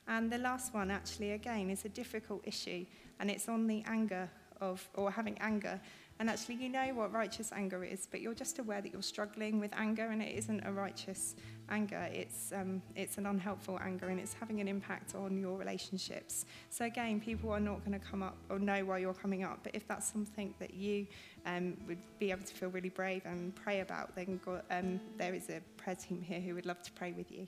[0.08, 2.86] And the last one, actually, again, is a difficult issue,
[3.20, 4.30] and it's on the anger
[4.62, 5.80] of, or having anger.
[6.18, 9.60] And actually, you know what righteous anger is, but you're just aware that you're struggling
[9.60, 11.36] with anger, and it isn't a righteous
[11.68, 12.08] anger.
[12.14, 16.46] It's, um, it's an unhelpful anger, and it's having an impact on your relationships.
[16.70, 19.60] So, again, people are not going to come up or know why you're coming up,
[19.64, 21.06] but if that's something that you
[21.46, 25.34] um, would be able to feel really brave and pray about, then go, um, there
[25.34, 27.46] is a prayer team here who would love to pray with you.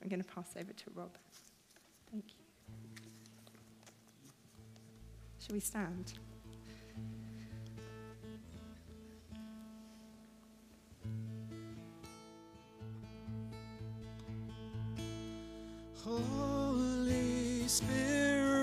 [0.00, 1.10] I'm going to pass over to Rob.
[2.12, 2.44] Thank you.
[5.40, 6.14] Shall we stand?
[16.04, 18.53] Holy Spirit,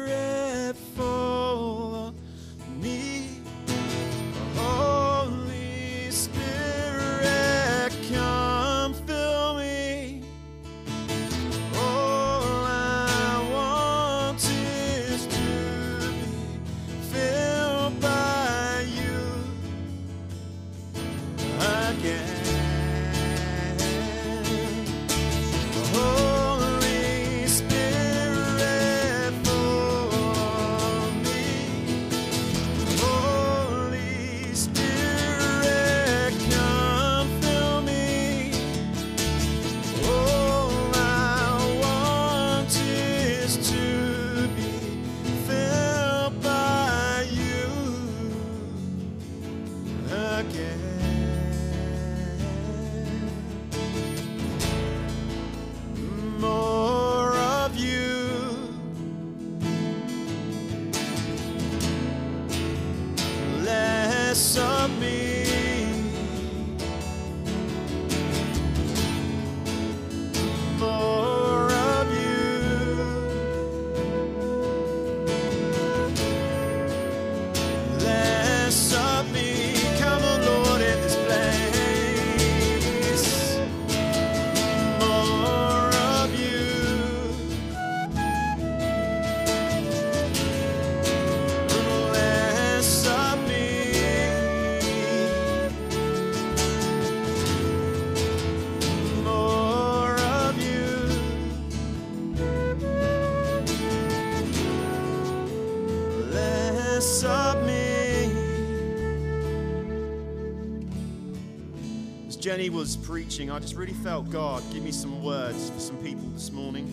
[112.52, 116.28] Jenny was preaching, I just really felt God give me some words for some people
[116.32, 116.84] this morning.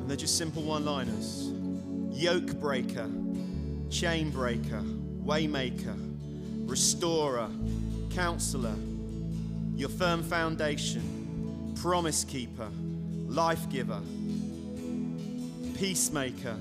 [0.00, 1.52] And they're just simple one liners
[2.10, 3.06] yoke breaker,
[3.90, 4.80] chain breaker,
[5.22, 5.94] waymaker,
[6.66, 7.50] restorer,
[8.14, 8.74] counselor,
[9.76, 12.70] your firm foundation, promise keeper,
[13.26, 14.00] life giver,
[15.76, 16.56] peacemaker,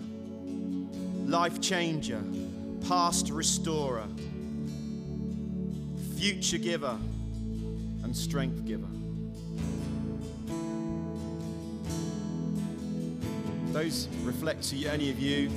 [1.25, 2.21] life changer,
[2.85, 4.07] past restorer,
[6.23, 6.97] future giver,
[8.03, 8.87] and strength giver.
[13.73, 15.49] Those reflect to any of you.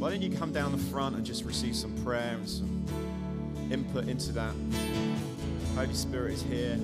[0.00, 2.84] Why don't you come down the front and just receive some prayer and some
[3.70, 4.52] input into that?
[5.76, 6.76] Holy Spirit is here.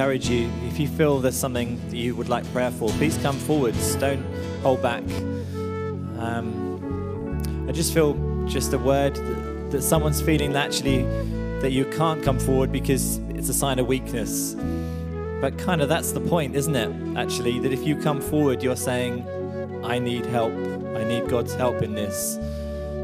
[0.00, 3.36] Encourage you if you feel there's something that you would like prayer for, please come
[3.36, 3.96] forwards.
[3.96, 4.24] Don't
[4.62, 5.02] hold back.
[6.18, 8.14] Um, I just feel
[8.46, 11.02] just a word that, that someone's feeling that actually
[11.60, 14.54] that you can't come forward because it's a sign of weakness.
[15.42, 17.18] But kind of that's the point, isn't it?
[17.18, 19.28] Actually, that if you come forward, you're saying,
[19.84, 20.54] I need help.
[20.96, 22.38] I need God's help in this.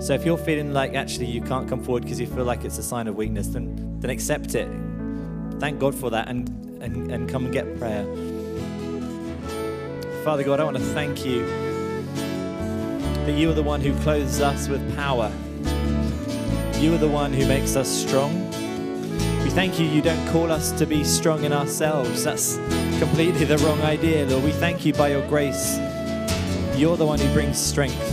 [0.01, 2.79] So if you're feeling like actually you can't come forward because you feel like it's
[2.79, 4.71] a sign of weakness, then, then accept it
[5.59, 8.05] thank God for that and, and, and come and get prayer.
[10.25, 11.45] Father God, I want to thank you
[13.27, 15.33] that you are the one who clothes us with power.
[16.79, 18.51] You are the one who makes us strong.
[19.43, 22.25] We thank you, you don't call us to be strong in ourselves.
[22.25, 22.57] That's
[22.99, 24.45] completely the wrong idea, Lord.
[24.45, 25.79] We thank you by your grace.
[26.77, 28.13] You're the one who brings strength.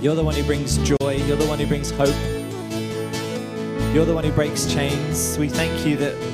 [0.00, 1.22] You're the one who brings joy.
[1.26, 2.14] You're the one who brings hope.
[3.94, 5.36] You're the one who breaks chains.
[5.38, 6.27] We thank you that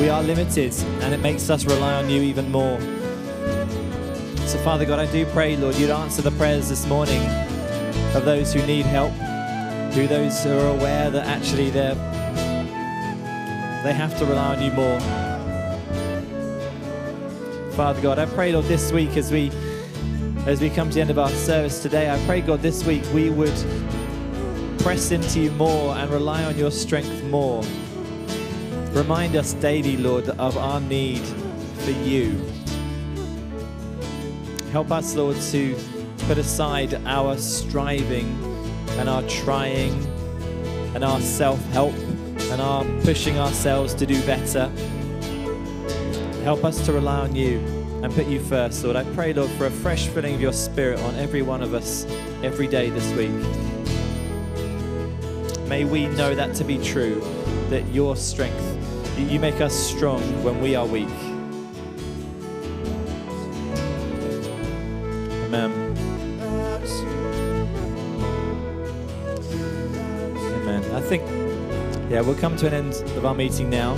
[0.00, 0.72] we are limited
[1.02, 2.80] and it makes us rely on you even more.
[4.46, 7.22] So, Father God, I do pray, Lord, you'd answer the prayers this morning
[8.14, 9.12] of those who need help,
[9.92, 11.94] who those who are aware that actually they're
[13.84, 15.00] they have to rely on you more.
[17.72, 19.50] Father God, I pray, Lord, this week as we
[20.46, 23.02] as we come to the end of our service today, I pray, God, this week
[23.12, 23.54] we would
[24.78, 27.62] press into you more and rely on your strength more.
[28.92, 31.22] Remind us daily, Lord, of our need
[31.78, 32.40] for you.
[34.72, 35.76] Help us, Lord, to
[36.26, 38.28] put aside our striving
[38.98, 39.92] and our trying
[40.94, 41.94] and our self help
[42.50, 44.68] and our pushing ourselves to do better.
[46.42, 47.58] Help us to rely on you
[48.02, 48.96] and put you first, Lord.
[48.96, 52.06] I pray, Lord, for a fresh filling of your spirit on every one of us
[52.42, 53.30] every day this week.
[55.68, 57.20] May we know that to be true,
[57.68, 58.69] that your strength,
[59.28, 61.08] you make us strong when we are weak.
[65.44, 65.72] Amen.
[70.62, 70.84] Amen.
[70.92, 71.22] I think,
[72.10, 73.94] yeah, we'll come to an end of our meeting now.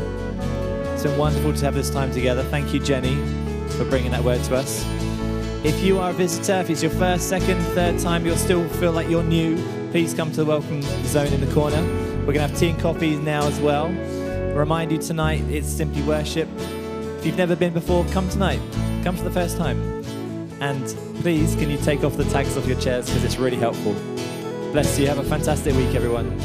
[0.95, 2.43] It's been wonderful to have this time together.
[2.45, 3.17] Thank you, Jenny,
[3.71, 4.87] for bringing that word to us.
[5.65, 8.93] If you are a visitor, if it's your first, second, third time, you'll still feel
[8.93, 9.57] like you're new,
[9.91, 11.83] please come to the welcome zone in the corner.
[12.21, 13.95] We're going to have tea and coffees now as well.
[14.55, 16.47] Remind you tonight, it's simply worship.
[17.19, 18.61] If you've never been before, come tonight.
[19.03, 20.05] Come for the first time.
[20.61, 20.87] And
[21.23, 23.95] please, can you take off the tags off your chairs because it's really helpful.
[24.73, 25.07] Bless you.
[25.07, 26.39] Have a fantastic week, everyone.